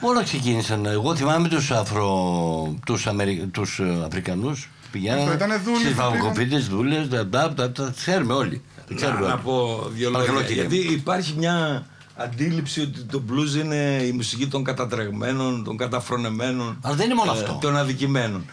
[0.00, 0.86] όλα ξεκίνησαν.
[0.86, 2.74] Εγώ θυμάμαι τους, Αφρο...
[2.86, 3.46] τους, Αμερι...
[3.52, 4.68] τους ε, Αφρικανούς.
[4.90, 8.62] Πηγαίνανε Αυτό ήτανε δούλοι στις που βαγοκοπίτες, δούλες, τα, τα, τα, τα, ξέρουμε όλοι.
[8.76, 9.42] Τα Να, ξέρουμε να όλοι.
[9.42, 10.26] πω δύο λόγια.
[10.26, 10.66] Παρακαλώ, κύριε.
[10.66, 11.86] Γιατί υπάρχει μια
[12.16, 16.78] αντίληψη ότι το blues είναι η μουσική των κατατρεγμένων, των καταφρονεμένων.
[16.82, 17.58] Αλλά δεν είναι μόνο ε, αυτό.
[17.60, 18.44] Των αδικημένων.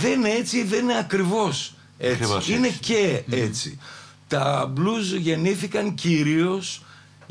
[0.00, 2.14] Δεν είναι έτσι, δεν είναι ακριβώς έτσι.
[2.14, 2.78] Ακριβώς είναι έτσι.
[2.78, 3.78] και έτσι.
[4.28, 6.82] Τα blues γεννήθηκαν κυρίως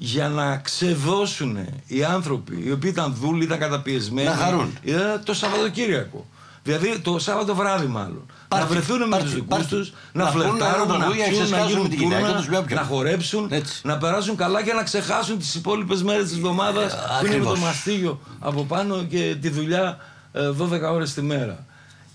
[0.03, 4.27] για να ξεδώσουν οι άνθρωποι οι οποίοι ήταν δούλοι, ήταν καταπιεσμένοι.
[4.27, 4.73] Να χαρούν.
[4.85, 4.93] ε,
[5.23, 6.25] το Σαββατοκύριακο.
[6.63, 8.25] Δηλαδή το Σάββατο βράδυ μάλλον.
[8.47, 9.67] Πάρτι, να βρεθούν με πάρτι, τους δικούς πάρτι.
[9.67, 11.95] τους, Να να πούνε φλερτάρουν, ένα να τραγούδι, να πιούν, να ξεσκάσουν γίνουν με τη
[11.95, 12.79] γυναίκα τούρνα, τους, με όποιον.
[12.79, 13.81] να χορέψουν, Έτσι.
[13.87, 17.49] να περάσουν καλά και να ξεχάσουν τις υπόλοιπες μέρες της εβδομάδας που είναι με το
[17.49, 17.59] ακριβώς.
[17.59, 19.97] μαστίγιο από πάνω και τη δουλειά
[20.31, 21.65] ε, 12 ώρες τη μέρα.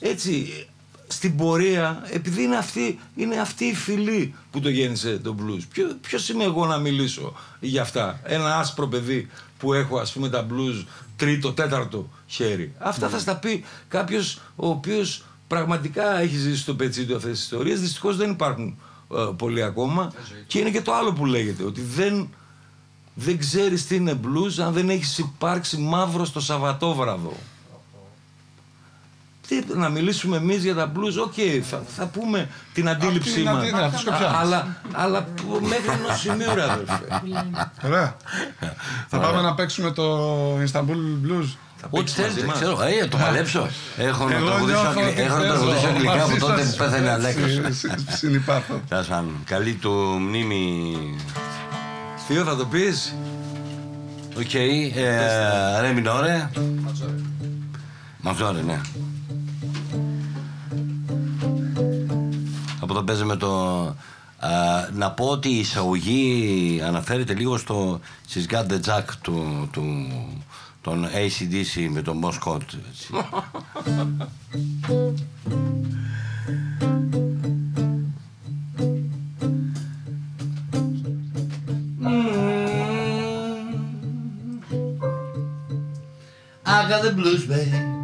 [0.01, 0.67] Έτσι,
[1.07, 5.63] στην πορεία, επειδή είναι αυτή, είναι αυτή η φυλή που το γέννησε το blues.
[5.73, 9.29] Ποιο, ποιος είμαι εγώ να μιλήσω για αυτά; Ένα άσπρο παιδί
[9.59, 10.85] που έχω ας πούμε τα blues
[11.17, 12.75] τρίτο, τέταρτο χέρι.
[12.79, 17.43] Αυτά θα στα πει κάποιος ο οποίος πραγματικά έχει ζήσει στο πετσί του αυτές τις
[17.43, 17.81] ιστορίες.
[17.81, 18.79] Δυστυχώς δεν υπάρχουν
[19.15, 20.13] ε, πολλοί ακόμα.
[20.47, 22.29] Και είναι και το άλλο που λέγεται, ότι δεν,
[23.15, 27.37] δεν ξέρεις τι είναι blues αν δεν έχεις υπάρξει μαύρος στο Σαββατόβραδο.
[29.49, 31.33] Τι, να μιλήσουμε εμείς για τα blues, OK,
[31.71, 33.57] θα, θα πούμε την αντίληψή την μας.
[33.57, 34.31] αντίληψη, αυτή η σκοπιά.
[34.39, 37.23] Αλλά, αλλά που- μέχρι ενός σημείου, ρε αδερφέ.
[37.85, 38.17] Ωραία.
[39.09, 40.05] Θα πάμε να παίξουμε το
[40.57, 41.49] Istanbul Blues.
[41.91, 42.57] Ό,τι παίξεις μαζί θέλετε, μας.
[42.57, 42.83] ξέρω.
[43.03, 43.69] Ε, το παλέψω.
[43.97, 46.63] Έχω να Εγώ τραγουδήσω νιώθω αγγλικά- ότι έχω να παίζω τραγουδήσω αγγλικά από μαζί τότε
[46.63, 46.71] σας.
[46.71, 47.77] που πέθανε ο Έτσι, Αλέκος.
[47.79, 48.81] συ- Συνυπάρχω.
[48.89, 49.91] Τέλος πάντων, καλή του
[50.21, 50.97] μνήμη.
[52.27, 53.15] Θείο, θα το πεις;
[54.39, 56.51] Οκ, ε, ρε μινόρε.
[58.21, 58.81] Ματζόρε, ναι.
[62.97, 63.85] Το παίζουμε το...
[64.39, 64.51] α,
[64.93, 70.07] να πω ότι η εισαγωγή αναφέρεται λίγο στο στις Got the Jack του, του,
[70.81, 72.61] των AC/DC με τον Bon Scott.
[72.91, 73.09] έτσι.
[86.69, 87.97] I got the blues, babe.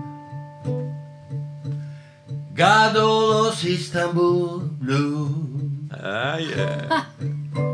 [2.55, 5.71] Got all those Istanbul Blue.
[5.95, 7.05] Ah, yeah.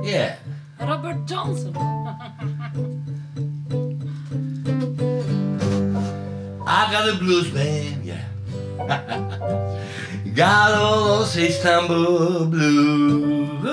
[0.04, 0.36] yeah.
[0.78, 1.74] Robert Johnson.
[6.66, 8.28] I got a blues man, yeah.
[10.34, 13.64] got all those Istanbul blues.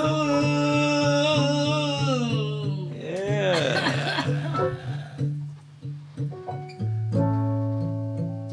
[2.96, 4.24] Yeah.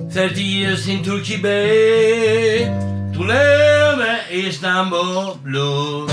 [0.12, 2.68] Thirty years in Turkey, babe.
[3.14, 3.73] Too late.
[4.34, 6.10] Istanbul blues.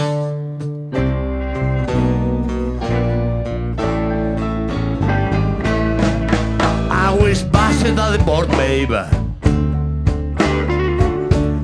[6.91, 8.91] I was busted at the board, babe.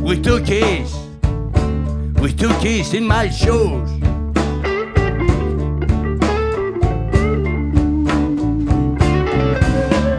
[0.02, 0.96] With two keys.
[2.22, 3.90] With two keys in my shoes.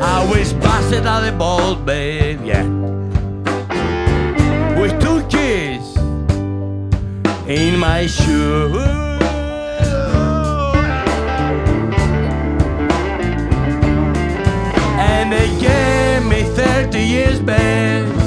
[0.03, 2.76] I was busted at the board, babe, yeah.
[7.47, 8.75] In my shoes.
[14.99, 18.26] And they gave me 30 years back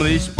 [0.00, 0.39] Там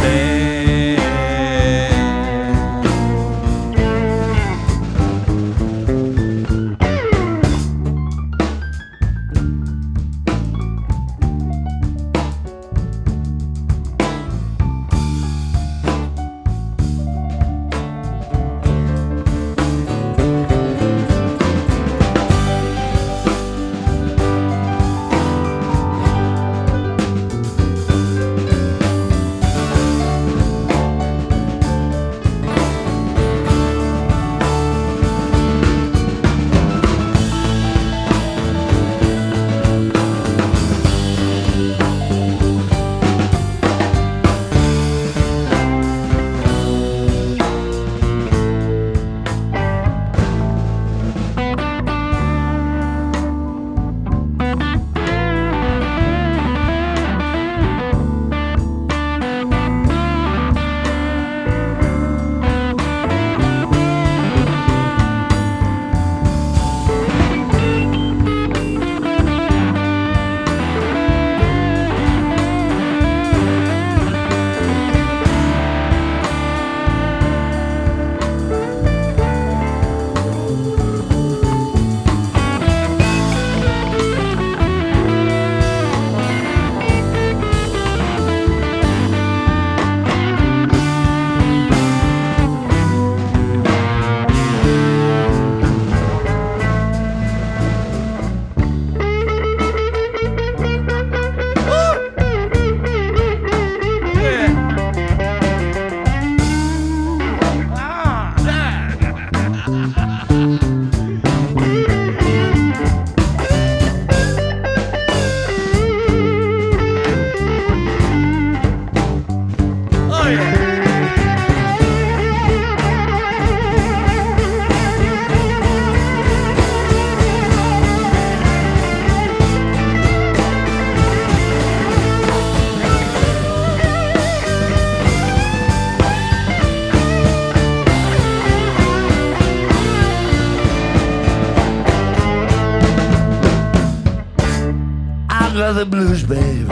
[145.75, 146.64] the blues, baby.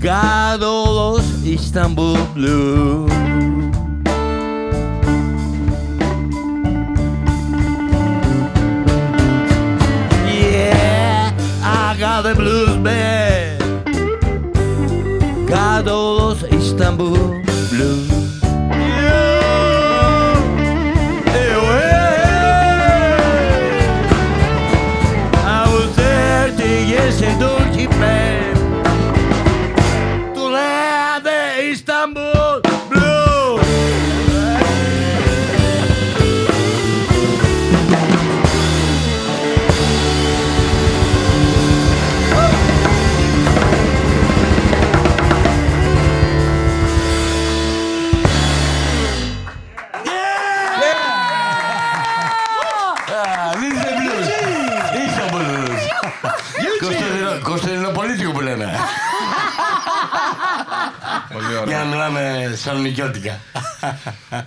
[0.00, 2.89] Got all those Istanbul blues.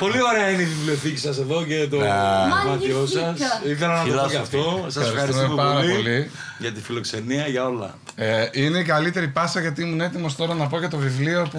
[0.03, 3.21] Πολύ ωραία είναι η βιβλιοθήκη σας εδώ και το δωμάτιό σας.
[3.21, 3.61] Μαγνηφίκα.
[3.71, 4.31] Ήθελα να το πω Φιλόσοφοι.
[4.35, 4.85] και αυτό.
[4.87, 6.31] Σας Ευχαριστούμε ευχαριστούμε πάρα πολύ, πολύ.
[6.57, 7.97] για τη φιλοξενία, για όλα.
[8.15, 11.57] Ε, είναι η καλύτερη πάσα γιατί ήμουν έτοιμος τώρα να πω για το βιβλίο που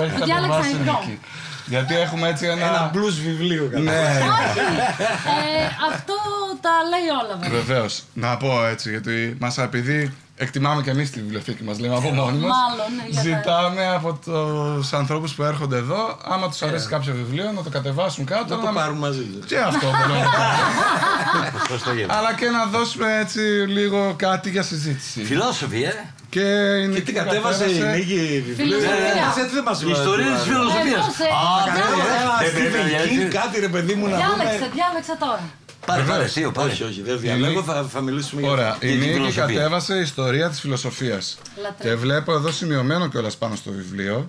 [0.00, 0.98] έχει κατεβάσει η ιδρώ.
[1.04, 1.18] Νίκη.
[1.66, 2.66] Γιατί έχουμε έτσι ένα.
[2.66, 3.82] Ένα blues βιβλίο κατά.
[3.82, 6.14] Ναι, Ε, αυτό
[6.60, 7.60] τα λέει όλα βέβαια.
[7.60, 8.02] βεβαίως.
[8.14, 12.38] Να πω έτσι, γιατί μας επειδή εκτιμάμε και εμείς τη βιβλιοθήκη μας, λέμε από μόνοι
[12.38, 12.50] μας.
[12.56, 17.12] Μάλλον, ναι, για τα- Ζητάμε από τους ανθρώπους που έρχονται εδώ, άμα τους αρέσει κάποιο
[17.14, 18.56] βιβλίο, να το κατεβάσουν κάτω.
[18.56, 19.46] Να το πάρουν μαζί τους.
[19.46, 21.64] Και αυτό μπορούμε να κάνουμε.
[21.68, 22.14] Σωστό γεύμα.
[22.14, 23.40] Αλλά και να δώσουμε έτσι
[23.78, 25.24] λίγο κάτι για συζήτηση.
[25.24, 25.94] Φιλόσοφοι, ε.
[26.34, 28.54] Και η Και Νίκη την που κατέβασε η Νίκη βιβλίο.
[28.78, 29.26] Φιλοσοφία.
[29.36, 31.04] Ε, έτσι δεν μας Η ιστορία της φιλοσοφίας.
[31.04, 31.92] Εδώ σε- Α, διάλεξε.
[31.96, 34.70] βέβαια, Ένα ε, βέβαια, Stephen γιατί- King, κάτι ρε παιδί μου να Διάλεξε, δούμε.
[34.78, 35.44] διάλεξε τώρα.
[35.86, 36.70] Πάρε, πάρε, εσύ, πάρε.
[36.70, 39.44] Όχι, όχι, δεν διαλέγω, θα, θα μιλήσουμε για Ωραία, Και η την Νίκη φιλοσοφία.
[39.46, 41.38] κατέβασε ιστορία της φιλοσοφίας.
[41.62, 41.94] Λατρεύω.
[41.94, 44.26] Και βλέπω εδώ σημειωμένο κιόλας πάνω στο βιβλίο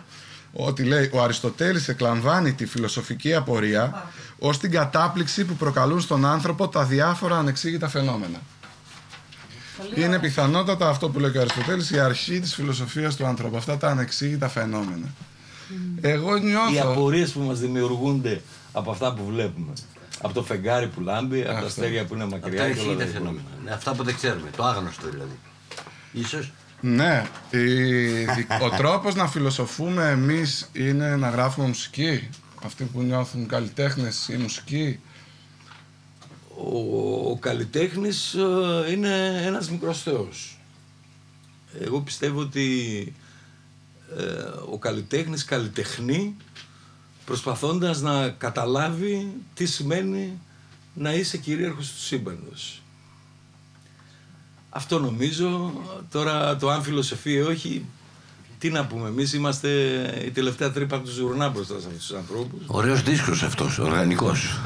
[0.54, 6.68] ότι λέει ο Αριστοτέλης εκλαμβάνει τη φιλοσοφική απορία ως την κατάπληξη που προκαλούν στον άνθρωπο
[6.68, 8.40] τα διάφορα ανεξήγητα φαινόμενα.
[9.78, 13.58] Πολύ Είναι πιθανότατα αυτό που λέει και ο Αριστοτέλης η αρχή της φιλοσοφίας του ανθρώπου.
[13.58, 15.08] Αυτά τα ανεξήγητα φαινόμενα.
[16.02, 16.92] Εγώ οι νιώθω...
[16.92, 18.42] απορίες που μας δημιουργούνται
[18.72, 19.74] από αυτά που βλέπουμε.
[20.26, 21.66] Από το φεγγάρι που λάμπει, από τα Αυτό.
[21.66, 22.70] αστέρια που είναι Αυτά μακριά.
[22.72, 23.44] και όλα είναι τα φαινόμενα.
[23.64, 24.50] Ναι, Αυτά που δεν ξέρουμε.
[24.56, 25.40] Το άγνωστο δηλαδή.
[26.12, 26.52] Ίσως.
[26.82, 28.26] Ναι, η-
[28.64, 32.30] ο τρόπος να φιλοσοφούμε εμείς είναι να γράφουμε μουσική.
[32.66, 35.00] Αυτοί που νιώθουν καλλιτέχνες ή μουσική.
[36.58, 40.60] Ο, ο καλλιτέχνης ε, είναι ένας μικρός θεός.
[41.80, 43.14] Εγώ πιστεύω ότι
[44.18, 44.24] ε,
[44.72, 46.36] ο καλλιτέχνης καλλιτεχνεί
[47.26, 50.40] προσπαθώντας να καταλάβει τι σημαίνει
[50.94, 52.82] να είσαι κυρίαρχος του σύμπαντος.
[54.70, 55.74] Αυτό νομίζω,
[56.12, 57.86] τώρα το αν φιλοσοφεί ή όχι,
[58.60, 59.70] τι να πούμε, εμείς είμαστε
[60.26, 62.60] η τελευταία τρύπα του ζουρνά μπροστά σε αυτούς τους ανθρώπους.
[62.68, 64.60] Ωραίος δίσκος αυτός, οργανικός.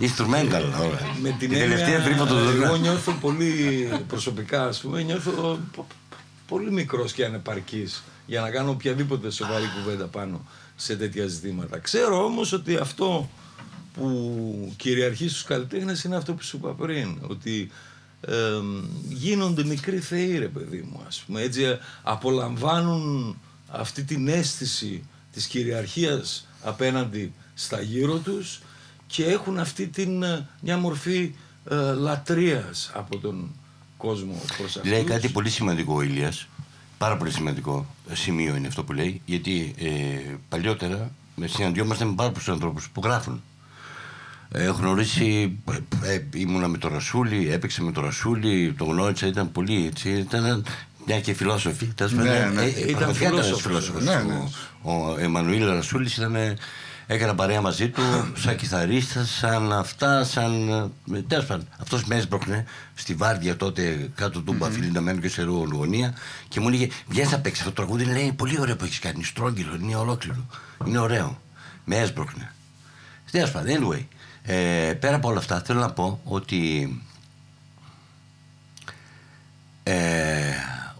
[0.00, 1.14] Instrumental, ωραία.
[1.22, 2.76] Με την Η τελευταία έννοια, τρύπα του Εγώ Δουρνά.
[2.76, 5.86] νιώθω πολύ προσωπικά, ας πούμε, νιώθω πο-
[6.48, 11.78] πολύ μικρός και ανεπαρκής για να κάνω οποιαδήποτε σοβαρή κουβέντα πάνω σε τέτοια ζητήματα.
[11.78, 13.28] Ξέρω όμως ότι αυτό
[13.94, 17.70] που κυριαρχεί στους καλλιτέχνες είναι αυτό που σου είπα πριν, ότι
[18.20, 23.36] εμ, γίνονται μικροί θεοί ρε παιδί μου, ας πούμε, έτσι απολαμβάνουν
[23.68, 28.60] αυτή την αίσθηση της κυριαρχίας απέναντι στα γύρω τους
[29.06, 31.34] και έχουν αυτή την ε, μια μορφή
[31.70, 33.50] ε, λατρείας από τον
[33.96, 34.90] κόσμο προς αυτούς.
[34.90, 36.46] Λέει κάτι πολύ σημαντικό ο Ηλίας.
[37.00, 39.20] Πάρα πολύ σημαντικό σημείο είναι αυτό που λέει.
[39.24, 39.88] Γιατί ε,
[40.48, 43.42] παλιότερα με συναντιόμαστε με πάρα πολλούς ανθρώπους που γράφουν.
[44.52, 45.58] Ε, Έχω γνωρίσει,
[46.04, 50.10] ε, ε, ήμουνα με τον Ρασούλη, έπαιξε με τον Ρασούλη, τον γνώρισα, ήταν πολύ έτσι.
[50.10, 50.64] Ήταν
[51.06, 51.86] μια και φιλόσοφοι.
[51.86, 52.62] τέλος Ναι, πάντων, ναι.
[52.62, 53.62] ε, Ήταν πραγματικά ένας φιλόσοφος.
[53.62, 54.04] φιλόσοφος.
[54.04, 54.42] Ναι, ναι.
[54.82, 56.56] Ο, ο Εμμανουήλ Ρασούλης ήταν, ε,
[57.12, 58.02] έκανα παρέα μαζί του,
[58.36, 60.68] σαν κιθαρίστας, σαν αυτά, σαν...
[61.14, 66.14] ε, Τέλος πάντων, αυτός με έσπροχνε στη Βάρδια τότε κάτω του Μπαφιλίντα και σε γωνία
[66.48, 69.24] και μου έλεγε βγαίνεις να παίξεις αυτό το τραγούδι, λέει πολύ ωραίο που έχεις κάνει,
[69.24, 70.46] στρόγγυλο, είναι ολόκληρο,
[70.86, 71.40] είναι ωραίο.
[71.84, 72.52] Με έσπροχνε.
[73.30, 74.04] Τέλος πάντων, anyway,
[74.42, 77.02] ε, πέρα από όλα αυτά θέλω να πω ότι
[79.82, 80.52] ε,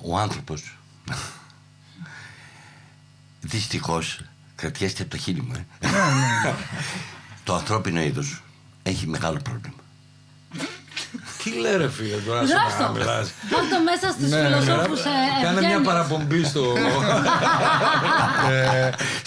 [0.03, 0.77] ο άνθρωπος
[3.53, 4.21] δυστυχώς
[4.61, 5.89] κρατιέστε από το χείλη μου ε.
[7.45, 8.43] το ανθρώπινο είδος
[8.83, 9.75] έχει μεγάλο πρόβλημα
[11.43, 12.93] Τι λέει ρε φίλε τώρα σε Γράψτε να το.
[12.93, 13.33] μιλάς.
[13.53, 15.05] Βάλ' το μέσα στους Ναι, ναι, φιλοσόφους ε,
[15.43, 15.87] Κάνε μια ευγένειες.
[15.87, 16.63] παραπομπή στο...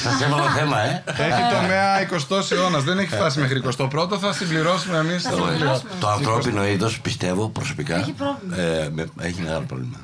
[0.03, 1.03] Σας έβαλα θέμα, ε.
[1.05, 2.83] Έχει τομέα 20ο αιώνας.
[2.83, 4.17] Δεν έχει φτάσει μέχρι 21ο.
[4.21, 5.23] Θα συμπληρώσουμε εμείς.
[5.23, 5.89] Θα συμπληρώσουμε.
[5.99, 7.95] Το ανθρώπινο είδος πιστεύω προσωπικά.
[7.95, 8.57] Έχει πρόβλημα.
[8.63, 9.97] ε, με- έχει μεγάλο πρόβλημα.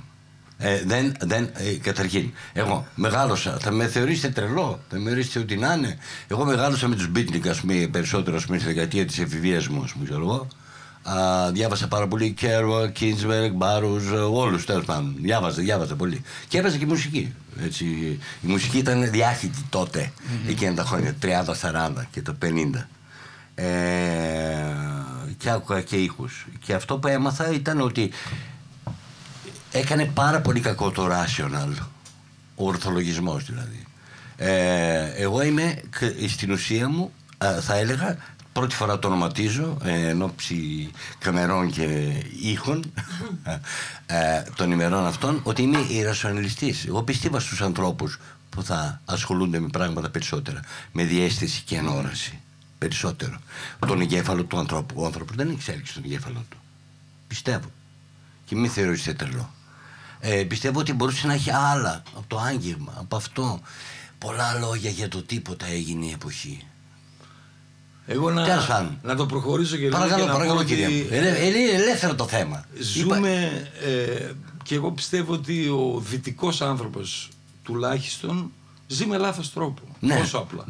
[0.62, 3.57] Ε, δεν, δεν, ε, καταρχήν, εγώ μεγάλωσα.
[3.60, 5.97] Θα με θεωρήσετε τρελό, θα με θεωρήσετε ό,τι να είναι.
[6.28, 9.82] Εγώ μεγάλωσα με τους Μπίτνικ, ας πούμε, περισσότερο ας πούμε, στη δεκαετία της εφηβείας μου,
[9.84, 10.47] ας πούμε, ξέρω εγώ.
[11.03, 13.95] Α, διάβασα πάρα πολύ Κέρουα, Κίνσμπεργκ, Μπάρου,
[14.32, 15.16] όλους τέλος πάντων.
[15.22, 16.22] Διάβαζα, διάβαζα πολύ.
[16.47, 17.34] Και έβαζα και μουσική.
[17.64, 17.86] Έτσι.
[18.41, 20.12] Η μουσική ήταν διάχυτη τότε,
[20.47, 22.88] εκείνα τα χρόνια, 30-40 και το 50.
[23.55, 23.66] Ε,
[25.38, 26.47] και άκουγα και ήχους.
[26.66, 28.12] Και αυτό που έμαθα ήταν ότι
[29.72, 31.74] έκανε πάρα πολύ κακό το rational,
[32.56, 33.84] ο ορθολογισμός δηλαδή.
[34.38, 38.18] Ε, εγώ είμαι κ- στην ουσία μου, α, θα έλεγα,
[38.54, 42.84] πρώτη φορά το ονοματίζω ε, εν ώψη καμερών και ήχων
[44.06, 46.86] ε, των ημερών αυτών ότι είμαι ιερασοναλιστής.
[46.86, 50.60] Εγώ πιστεύω στους ανθρώπους που θα ασχολούνται με πράγματα περισσότερα,
[50.92, 52.40] με διέστηση και ενόραση.
[52.78, 53.40] Περισσότερο.
[53.88, 55.02] Τον εγκέφαλο του ανθρώπου.
[55.02, 56.58] Ο άνθρωπος δεν έχει εξέλιξη τον εγκέφαλο του.
[57.28, 57.72] Πιστεύω.
[58.46, 59.54] Και μην θεωρήσετε τρελό.
[60.20, 63.60] Ε, πιστεύω ότι μπορούσε να έχει άλλα από το άγγιγμα, από αυτό.
[64.18, 66.64] Πολλά λόγια για το τίποτα έγινε η εποχή.
[68.06, 69.00] Εγώ να, Τέλος πάντων.
[69.04, 70.96] να το προχωρήσω και λίγο Παρακαλώ, και να πω παρακαλώ ότι κυρία μου.
[70.96, 72.66] Είναι, είναι ελεύθερο το θέμα.
[72.80, 74.32] Ζούμε ε,
[74.64, 77.30] και εγώ πιστεύω ότι ο δυτικός άνθρωπος
[77.64, 78.52] τουλάχιστον
[78.88, 79.82] ζει με λάθος τρόπο.
[80.00, 80.18] Ναι.
[80.18, 80.66] Τόσο απλά.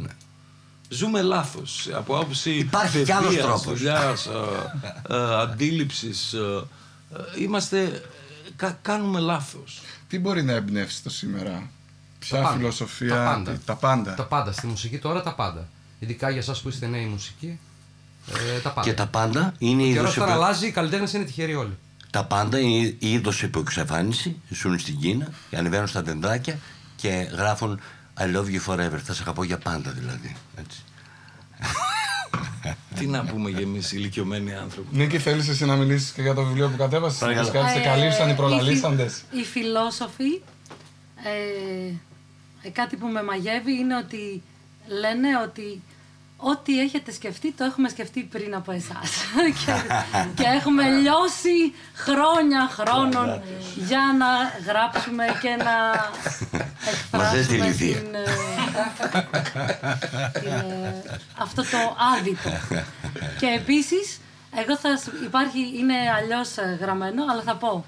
[0.90, 1.90] Ζούμε λάθος.
[1.94, 3.78] Από άποψη Υπάρχει κι άλλος παιδείας, τρόπος.
[3.80, 6.34] δουλειάς, ε, ε, αντίληψης.
[6.34, 6.64] ε,
[7.38, 8.02] ε, είμαστε,
[8.60, 9.82] κα- κάνουμε λάθος.
[10.08, 11.70] Τι μπορεί να εμπνεύσει το σήμερα,
[12.20, 12.58] Ποια Τα πάντα.
[12.58, 13.52] φιλοσοφία, Τα πάντα.
[13.52, 14.14] τι- τα πάντα.
[14.14, 14.52] Τα πάντα.
[14.52, 15.68] Στη μουσική τώρα τα πάντα.
[16.00, 17.60] Ειδικά για εσάς που είστε νέοι μουσικοί.
[18.56, 18.88] Ε, τα πάντα.
[18.90, 19.96] Και τα πάντα είναι Ο είδος.
[19.98, 21.78] καιρός τώρα αλλάζει, οι καλλιτέχνες είναι τυχεροί όλοι.
[22.10, 24.42] Τα πάντα είναι είδος υποεξαφάνιση.
[24.50, 26.60] Ζουν στην Κίνα, ανεβαίνουν στα δεντράκια
[26.96, 27.80] και γράφουν
[28.18, 28.98] I love you forever.
[29.04, 30.36] Θα σε αγαπώ για πάντα δηλαδή.
[30.56, 30.80] Έτσι.
[32.96, 34.96] Τι να πούμε για εμείς οι ηλικιωμένοι άνθρωποι.
[34.98, 37.50] Νίκη, θέλεις εσύ να μιλήσεις και για το βιβλίο που κατέβασες; Παρακαλώ.
[37.52, 40.42] Κάτι σε Ε, καλύψαν οι οι προλαλήσαντες; φι- Οι φιλόσοφοι,
[41.24, 41.94] ε,
[42.62, 44.42] ε, κάτι που με μαγεύει είναι ότι
[44.88, 45.82] λένε ότι
[46.42, 49.10] ό,τι έχετε σκεφτεί το έχουμε σκεφτεί πριν από εσάς.
[49.66, 49.72] και,
[50.36, 53.42] και έχουμε λιώσει χρόνια χρόνων
[53.76, 54.28] για να
[54.72, 55.74] γράψουμε και να
[57.20, 57.96] Μας δες τη εκφράσουμε λυθία.
[57.98, 58.24] την, ε,
[60.40, 61.04] την, ε,
[61.38, 62.50] αυτό το άδειτο.
[63.40, 64.20] και επίσης,
[64.56, 67.86] εγώ θα σου- υπάρχει, είναι αλλιώς ε, γραμμένο, αλλά θα πω.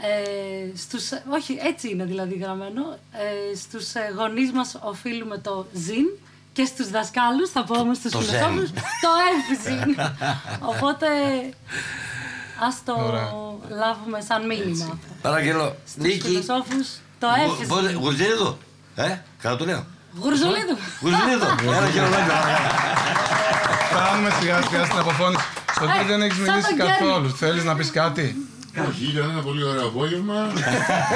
[0.00, 2.96] Ε, στους, όχι, έτσι είναι δηλαδή γραμμένο.
[3.12, 6.06] Ε, στους ε, γονείς μας οφείλουμε το ζήν
[6.56, 8.74] και στους δασκάλους, θα πω όμως στους Το φιλοσόφους, ζεν.
[9.04, 9.96] το εύζην.
[10.72, 11.06] Οπότε,
[12.68, 13.28] ας το Ωραία.
[13.82, 14.84] λάβουμε σαν μήνυμα.
[14.84, 14.96] αυτό.
[15.22, 15.76] Παρακαλώ.
[15.90, 16.20] Στους Νίκη.
[16.20, 16.86] φιλοσόφους,
[17.22, 17.98] το εύζην.
[18.02, 18.58] Γουζίδου.
[18.94, 19.82] Ε, καλά το λέω.
[20.20, 20.76] Γουρζουλίδου.
[21.02, 21.48] Γουζίδου.
[21.78, 22.34] Ένα χειρολόγιο.
[23.90, 25.44] Φτάνουμε σιγά σιγά στην αποφώνηση.
[25.76, 26.88] Στο οποίο Ε, δεν έχεις σαν μιλήσει τον Γκέρι.
[26.90, 27.30] καθόλου.
[27.30, 28.26] Θέλεις να πεις κάτι;
[28.88, 30.34] Όχι, ήταν ένα πολύ ωραίο απόγευμα.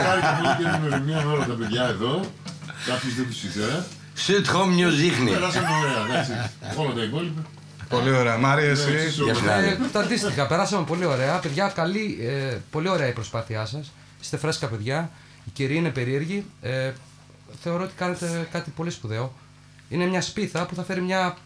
[0.04, 2.20] Χάρηκα πολύ και την ερμηνεία με όλα τα παιδιά εδώ.
[2.86, 3.86] Κάποιους δεν τους ήξερα.
[4.18, 5.30] Σιτ χόμνιο δείχνει.
[5.30, 6.50] Περάσαμε ωραία, εντάξει.
[6.76, 7.42] Όλα τα υπόλοιπα.
[7.88, 8.36] Πολύ ωραία.
[8.36, 8.90] Μάρια, εσύ.
[9.24, 9.66] Γεια σου, Νάνη.
[9.68, 11.38] Ε, τα αντίστοιχα, περάσαμε πολύ ωραία.
[11.38, 13.92] Παιδιά, καλή, ε, πολύ ωραία η προσπάθειά σας.
[14.20, 15.10] Είστε φρέσκα παιδιά.
[15.44, 16.44] Η κυρία είναι περίεργη.
[16.62, 16.92] Ε,
[17.62, 19.32] θεωρώ ότι κάνετε κάτι πολύ σπουδαίο.
[19.88, 21.36] Είναι μια σπίθα που θα φέρει μια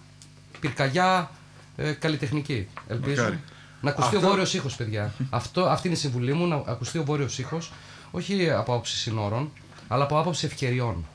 [0.61, 1.31] πυρκαγιά
[1.77, 2.69] ε, καλλιτεχνική.
[2.89, 3.17] Ελπίζω.
[3.23, 3.41] Μακάρι.
[3.81, 5.13] Να ακουστεί Αυτό- ο βόρειος ήχος, παιδιά.
[5.31, 7.73] Αυτό, αυτή είναι η συμβουλή μου, να ακουστεί ο βόρειος ήχος.
[8.11, 9.53] Όχι από άποψη συνόρων,
[9.89, 11.07] αλλά από άποψη ευκαιριών.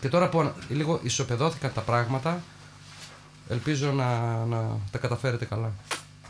[0.00, 2.42] Και τώρα που λίγο ισοπεδώθηκαν τα πράγματα,
[3.48, 5.72] ελπίζω να, να τα καταφέρετε καλά.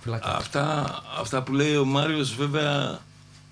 [0.01, 0.37] Φιλάκια.
[0.37, 0.87] Αυτά,
[1.21, 3.01] αυτά που λέει ο Μάριος βέβαια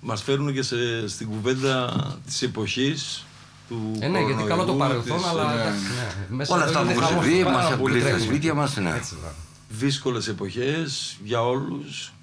[0.01, 1.93] μας φέρνουν και σε, στην κουβέντα
[2.25, 3.25] της εποχής
[3.67, 6.35] του Ε, ναι, γιατί καλό το κορονοϊού, παρελθόν, της, αλλά ε, εντάξει, ναι.
[6.35, 8.33] Μέσα Όλα εδώ αυτά που γίνεται έχουν χαμός, συμβεί πάρα μας πολύ απολύτω στα τρέχουμε.
[8.33, 8.75] σπίτια μας.
[8.75, 8.93] Ναι.
[8.95, 9.35] Έτσι, μπράβο.
[9.69, 12.13] δύσκολες εποχές για όλους.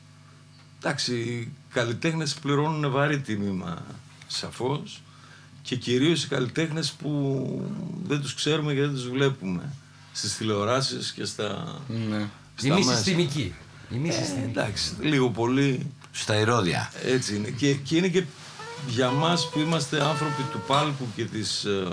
[0.79, 3.83] Εντάξει, οι καλλιτέχνες πληρώνουν βαρύ τιμήμα,
[4.27, 5.02] σαφώς.
[5.63, 7.47] Και κυρίως οι καλλιτέχνες που
[8.07, 9.73] δεν τους ξέρουμε και δεν τους βλέπουμε
[10.13, 12.17] στις τηλεοράσεις και στα, Ναι.
[12.17, 12.29] Η
[12.67, 12.95] στα μη μέσα.
[12.97, 13.55] συστημική.
[13.91, 14.51] Η μη Ε, συστημική.
[14.51, 16.93] εντάξει, λίγο πολύ Στα ηρόδια.
[17.05, 17.49] έτσι είναι.
[17.51, 18.25] Και, και είναι και
[18.89, 21.89] για μας που είμαστε άνθρωποι του πάλκου και της ε,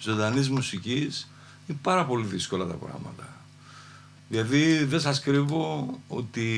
[0.00, 1.28] ζωντανής μουσικής
[1.66, 3.28] είναι πάρα πολύ δύσκολα τα πράγματα.
[4.28, 6.48] Δηλαδή δεν σας κρύβω ότι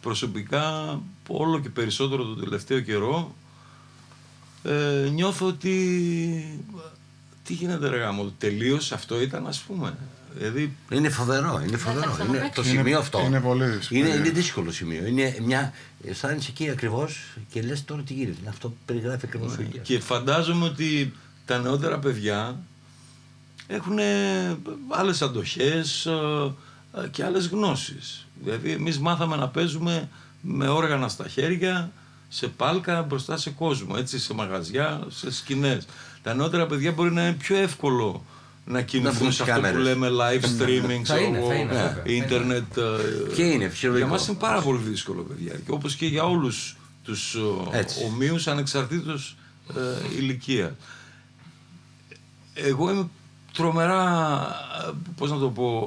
[0.00, 3.34] προσωπικά όλο και περισσότερο το τελευταίο καιρό
[4.66, 5.74] ε, νιώθω ότι
[7.44, 9.96] τι γίνεται ρε γάμο, τελείως αυτό ήταν ας πούμε.
[10.38, 12.00] Δηλαδή, Είναι φοβερό, είναι φοβερό.
[12.10, 12.54] θα Είναι, ξαναπαίξει.
[12.54, 13.20] το Είναι- σημείο αυτό.
[13.26, 14.00] είναι πολύ δύσκολο.
[14.00, 15.06] Είναι, είναι δύσκολο σημείο.
[15.06, 15.72] Είναι μια.
[16.04, 17.18] Αισθάνεσαι εκεί ακριβώς
[17.50, 18.48] και λες τώρα τι γίνεται.
[18.48, 19.86] Αυτό που περιγράφει ακριβώς ο Ηλίας.
[19.86, 21.12] Και φαντάζομαι ότι
[21.46, 22.56] τα νεότερα παιδιά
[23.66, 23.98] έχουν
[24.88, 26.12] άλλες αντοχές ε,
[27.04, 28.26] ε, και άλλες γνώσεις.
[28.42, 30.08] Δηλαδή εμείς μάθαμε να παίζουμε
[30.40, 31.90] με όργανα στα χέρια,
[32.28, 35.86] σε πάλκα, μπροστά σε κόσμο, έτσι, σε μαγαζιά, σε σκηνές.
[36.22, 38.24] Τα νεότερα παιδιά μπορεί να είναι πιο εύκολο
[38.64, 39.82] να βγουν κινηθούν σε στις αυτό που κάμερες.
[39.82, 42.02] λέμε live streaming, Θα ξέρω είναι, εγώ, θα είναι, βέβαια.
[42.04, 42.76] ίντερνετ.
[42.76, 42.82] ε,
[43.34, 44.08] Και είναι φυσιολογικό.
[44.08, 45.52] Για μας είναι πάρα πολύ δύσκολο, παιδιά.
[45.52, 47.34] Και όπως και για όλους τους
[47.72, 48.04] ε, Έτσι.
[48.04, 49.36] ομοίους ανεξαρτήτως
[49.76, 50.76] ε, ηλικία.
[52.54, 53.08] Εγώ είμαι
[53.52, 54.40] τρομερά,
[54.88, 55.86] ε, πώς να το πω,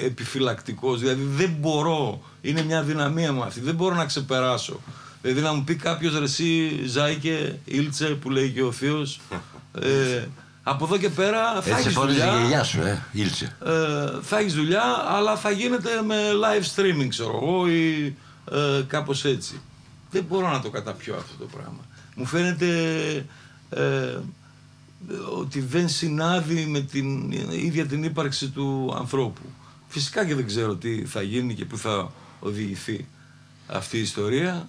[0.00, 1.00] ε, επιφυλακτικός.
[1.00, 4.80] Δηλαδή δεν μπορώ, είναι μια δυναμία μου αυτή, δεν μπορώ να ξεπεράσω.
[5.22, 9.20] Δηλαδή να μου πει κάποιος ρε εσύ Ζάικε, Ήλτσε που λέει και ο Θείος,
[9.82, 10.24] ε,
[10.62, 12.38] από εδώ και πέρα θα Έτσι έχεις φόρεσε η δουλειά.
[12.38, 13.56] γιαγιά σου, ε, Ήλτσε.
[13.64, 18.14] Ε, θα έχει δουλειά, αλλά θα γίνεται με live streaming, ξέρω εγώ, ή
[18.52, 19.60] ε, κάπως έτσι.
[20.10, 21.80] Δεν μπορώ να το καταπιώ αυτό το πράγμα.
[22.14, 22.68] Μου φαίνεται
[23.70, 24.16] ε,
[25.38, 29.42] ότι δεν συνάδει με την ίδια την ύπαρξη του ανθρώπου.
[29.88, 33.06] Φυσικά και δεν ξέρω τι θα γίνει και πού θα οδηγηθεί
[33.66, 34.68] αυτή η ιστορία.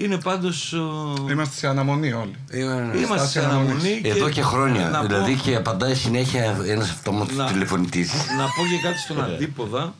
[0.00, 0.72] Είναι πάντως...
[0.72, 2.34] ε, Είμαστε σε αναμονή όλοι.
[2.52, 3.70] Είμαστε στάση σε αναμονής.
[3.72, 4.00] αναμονή.
[4.04, 4.88] Εδώ και χρόνια.
[4.88, 8.12] να πω- δηλαδή και απαντάει συνέχεια ένας αυτόματος Να- τηλεφωνητής.
[8.12, 9.94] Να πω και κάτι στον αντίποδα α,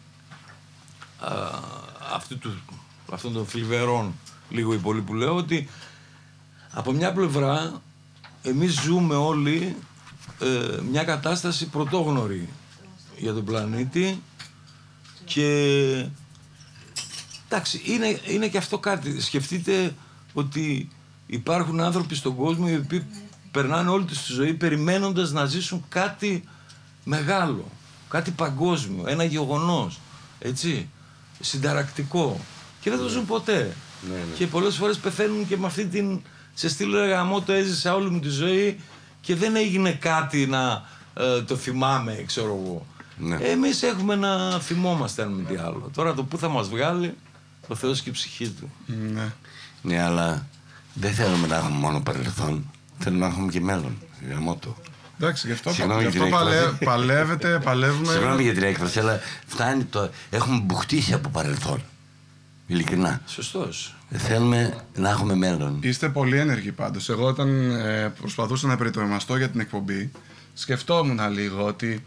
[2.14, 2.53] αυτού του,
[3.12, 4.14] αυτών των θλιβερών
[4.51, 5.68] λίγο ή πολύ που λέω ότι
[6.72, 7.72] από μια πλευρά
[8.42, 9.76] εμείς ζούμε όλοι
[10.40, 12.48] ε, μια κατάσταση πρωτόγνωρη
[13.16, 14.22] για τον πλανήτη
[15.24, 16.07] και
[17.51, 19.20] εντάξει είναι, είναι και αυτό κάτι.
[19.20, 19.94] Σκεφτείτε
[20.32, 20.89] ότι
[21.27, 23.06] υπάρχουν άνθρωποι στον κόσμο οι οποίοι
[23.51, 26.44] περνάνε όλη τους τη ζωή περιμένοντας να ζήσουν κάτι
[27.05, 27.64] μεγάλο
[28.10, 30.01] κάτι παγκόσμιο, ένα γεγονός
[30.39, 30.89] έτσι,
[31.40, 32.40] συνταρακτικό.
[32.81, 33.77] Και δεν το ζουν ποτέ.
[34.36, 36.20] Και πολλές φορές πεθαίνουν και με αυτή την
[36.55, 38.81] σε στήλο ρε γαμό το έζησα όλη μου τη ζωή
[39.20, 42.86] και δεν έγινε κάτι να ε, το θυμάμαι ξέρω εγώ.
[43.16, 43.36] Ναι.
[43.36, 45.90] εμείς έχουμε να θυμόμαστε αν μη τι άλλο.
[45.94, 47.14] Τώρα το που θα μας βγάλει
[47.69, 48.70] ο Θεός και η ψυχή του
[49.12, 49.32] Ναι.
[49.82, 50.47] Ναι, αλλά
[50.95, 52.70] δεν θέλουμε να έχουμε μόνο παρελθόν.
[52.99, 53.99] Θέλουμε να έχουμε και μέλλον.
[54.31, 54.77] Γαμώ το.
[55.20, 56.85] Εντάξει, γι' αυτό, Συγγνώμη γι' αυτό για την παλε, έκφραση.
[56.85, 58.12] παλεύετε, παλεύουμε.
[58.12, 60.11] Συγγνώμη για την έκφραση, αλλά φτάνει το.
[60.31, 61.82] Έχουμε μπουχτίσει από παρελθόν.
[62.66, 63.20] Ειλικρινά.
[63.27, 65.78] σωστός Θέλουμε να έχουμε μέλλον.
[65.82, 67.09] Είστε πολύ ένεργοι πάντως.
[67.09, 70.11] Εγώ όταν ε, προσπαθούσα να προετοιμαστώ για την εκπομπή,
[70.55, 72.05] σκεφτόμουν λίγο ότι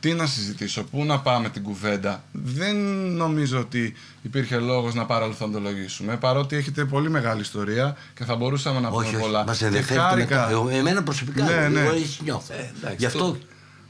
[0.00, 2.22] τι να συζητήσω, πού να πάμε την κουβέντα.
[2.32, 2.76] Δεν
[3.16, 8.88] νομίζω ότι υπήρχε λόγος να παραλθοντολογήσουμε, παρότι έχετε πολύ μεγάλη ιστορία και θα μπορούσαμε να
[8.88, 9.24] όχι, πούμε όχι.
[9.26, 9.44] πολλά.
[9.44, 10.36] Μας Και ενδιαφέρει το χάρηκα.
[10.36, 10.50] μετά.
[10.50, 11.44] Εγώ- Εμένα προσωπικά.
[11.44, 11.80] Ναι, ναι.
[11.80, 12.52] Εγώ έτσι νιώθω.
[12.54, 13.18] Ε, εντάξει, Γι' αυτό.
[13.18, 13.36] το-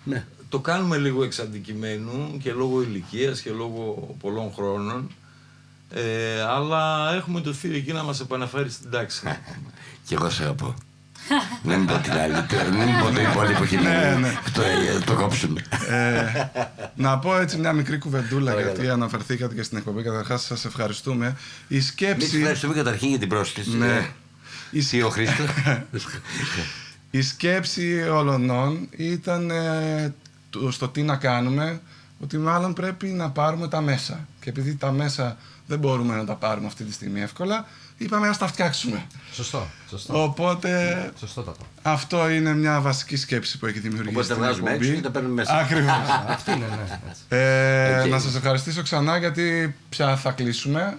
[0.05, 0.25] Ναι.
[0.49, 5.11] το κάνουμε λίγο εξ αντικειμένου και λόγω ηλικίας και λόγω πολλών χρόνων.
[5.91, 9.23] Ε, αλλά έχουμε το θείο εκεί να μας επαναφέρει στην τάξη.
[10.07, 10.75] Κι εγώ σε αγαπώ.
[11.63, 12.33] Να μην πω την άλλη.
[12.33, 14.21] Να μην πω το υπόλοιπο και να
[14.53, 14.63] το,
[15.05, 15.63] το κόψουμε.
[15.89, 16.45] Ε,
[16.95, 20.03] να πω έτσι μια μικρή κουβεντούλα, γιατί αναφερθήκατε και στην εκπομπή.
[20.03, 21.37] Καταρχάς, σας ευχαριστούμε.
[21.69, 22.37] Η Εμείς σκέψη.
[22.37, 23.77] ευχαριστούμε καταρχήν για την πρόσκληση.
[23.77, 23.87] Ναι.
[23.87, 24.07] Ε,
[24.79, 25.47] Εσύ ο Χρήστος;
[27.11, 28.51] Η σκέψη όλων
[28.97, 30.15] ήταν ε,
[30.51, 31.81] το- στο τι να κάνουμε,
[32.21, 34.27] ότι μάλλον πρέπει να πάρουμε τα μέσα.
[34.41, 35.37] Και επειδή τα μέσα
[35.67, 37.67] δεν μπορούμε να τα πάρουμε αυτή τη στιγμή εύκολα,
[37.99, 39.07] είπαμε να τα φτιάξουμε.
[39.33, 39.67] Σωστό.
[39.91, 40.23] Σωστό.
[40.23, 41.67] Οπότε Σωστότατο.
[41.83, 44.87] αυτό είναι μια βασική σκέψη που έχει δημιουργήσει Οπότε τα την βγάζουμε εκπομπή.
[44.89, 45.55] έξω και τα παίρνουμε μέσα.
[45.57, 45.93] Ακριβώς.
[46.29, 46.99] Αυτή είναι, ναι.
[47.09, 47.23] έτσι.
[47.29, 48.07] Ε, Οκ.
[48.11, 50.99] Να σας ευχαριστήσω ξανά γιατί πια θα κλείσουμε.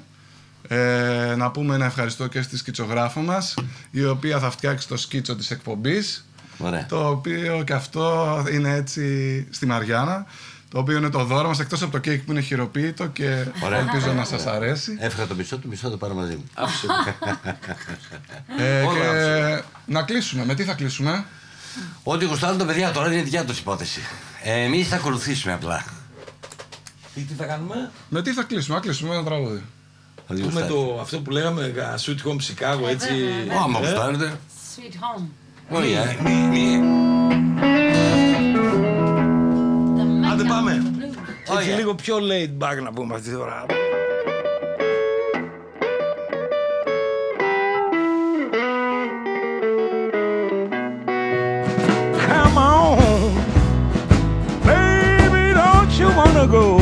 [0.67, 3.53] Ε, να πούμε ένα ευχαριστώ και στη σκητσογράφο μας
[3.91, 6.26] η οποία θα φτιάξει το σκίτσο της εκπομπής
[6.57, 6.85] Ωραία.
[6.85, 10.26] το οποίο και αυτό είναι έτσι στη Μαριάννα
[10.69, 13.79] το οποίο είναι το δώρο μας εκτός από το κέικ που είναι χειροποίητο και Ωραία.
[13.79, 16.43] ελπίζω να σας αρέσει Εύχα το μισό, το μισό το πάρω μαζί μου.
[18.57, 21.25] ε, Όλα και να κλείσουμε, με τι θα κλείσουμε;
[22.03, 23.99] Ό,τι γουστάρουν τα παιδιά τώρα είναι δικιά τους υπόθεση.
[24.43, 25.85] Ε, Εμείς θα ακολουθήσουμε απλά.
[27.13, 29.63] Τι, τι θα κάνουμε, με τι θα κλείσουμε, να κλείσουμε ένα τραγούδι
[30.27, 30.67] Ό,τι πούμε γουστάρεις.
[30.75, 33.07] το, αυτό που λέγαμε α, Sweet Home Chicago, έτσι.
[33.13, 34.39] βέβαια, Ω, Άμα Ε, γουστάρετε.
[34.75, 35.23] Sweet home.
[35.69, 35.95] Όχι,
[41.51, 41.76] Έτσι Ωραία.
[41.77, 43.65] λίγο πιο laid back να πούμε αυτή τη φορά.
[52.27, 53.34] Come on,
[54.65, 56.78] baby, don't you wanna go?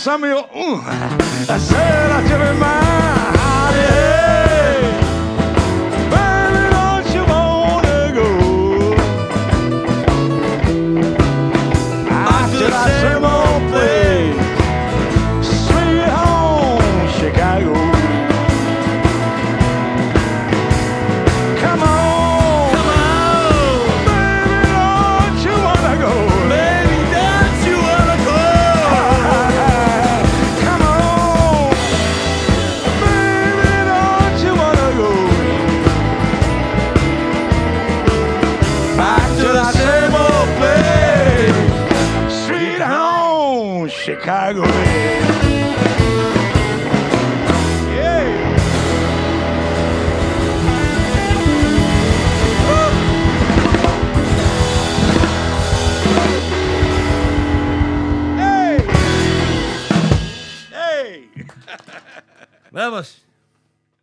[0.00, 0.30] some of
[1.50, 3.19] I said I it my mine.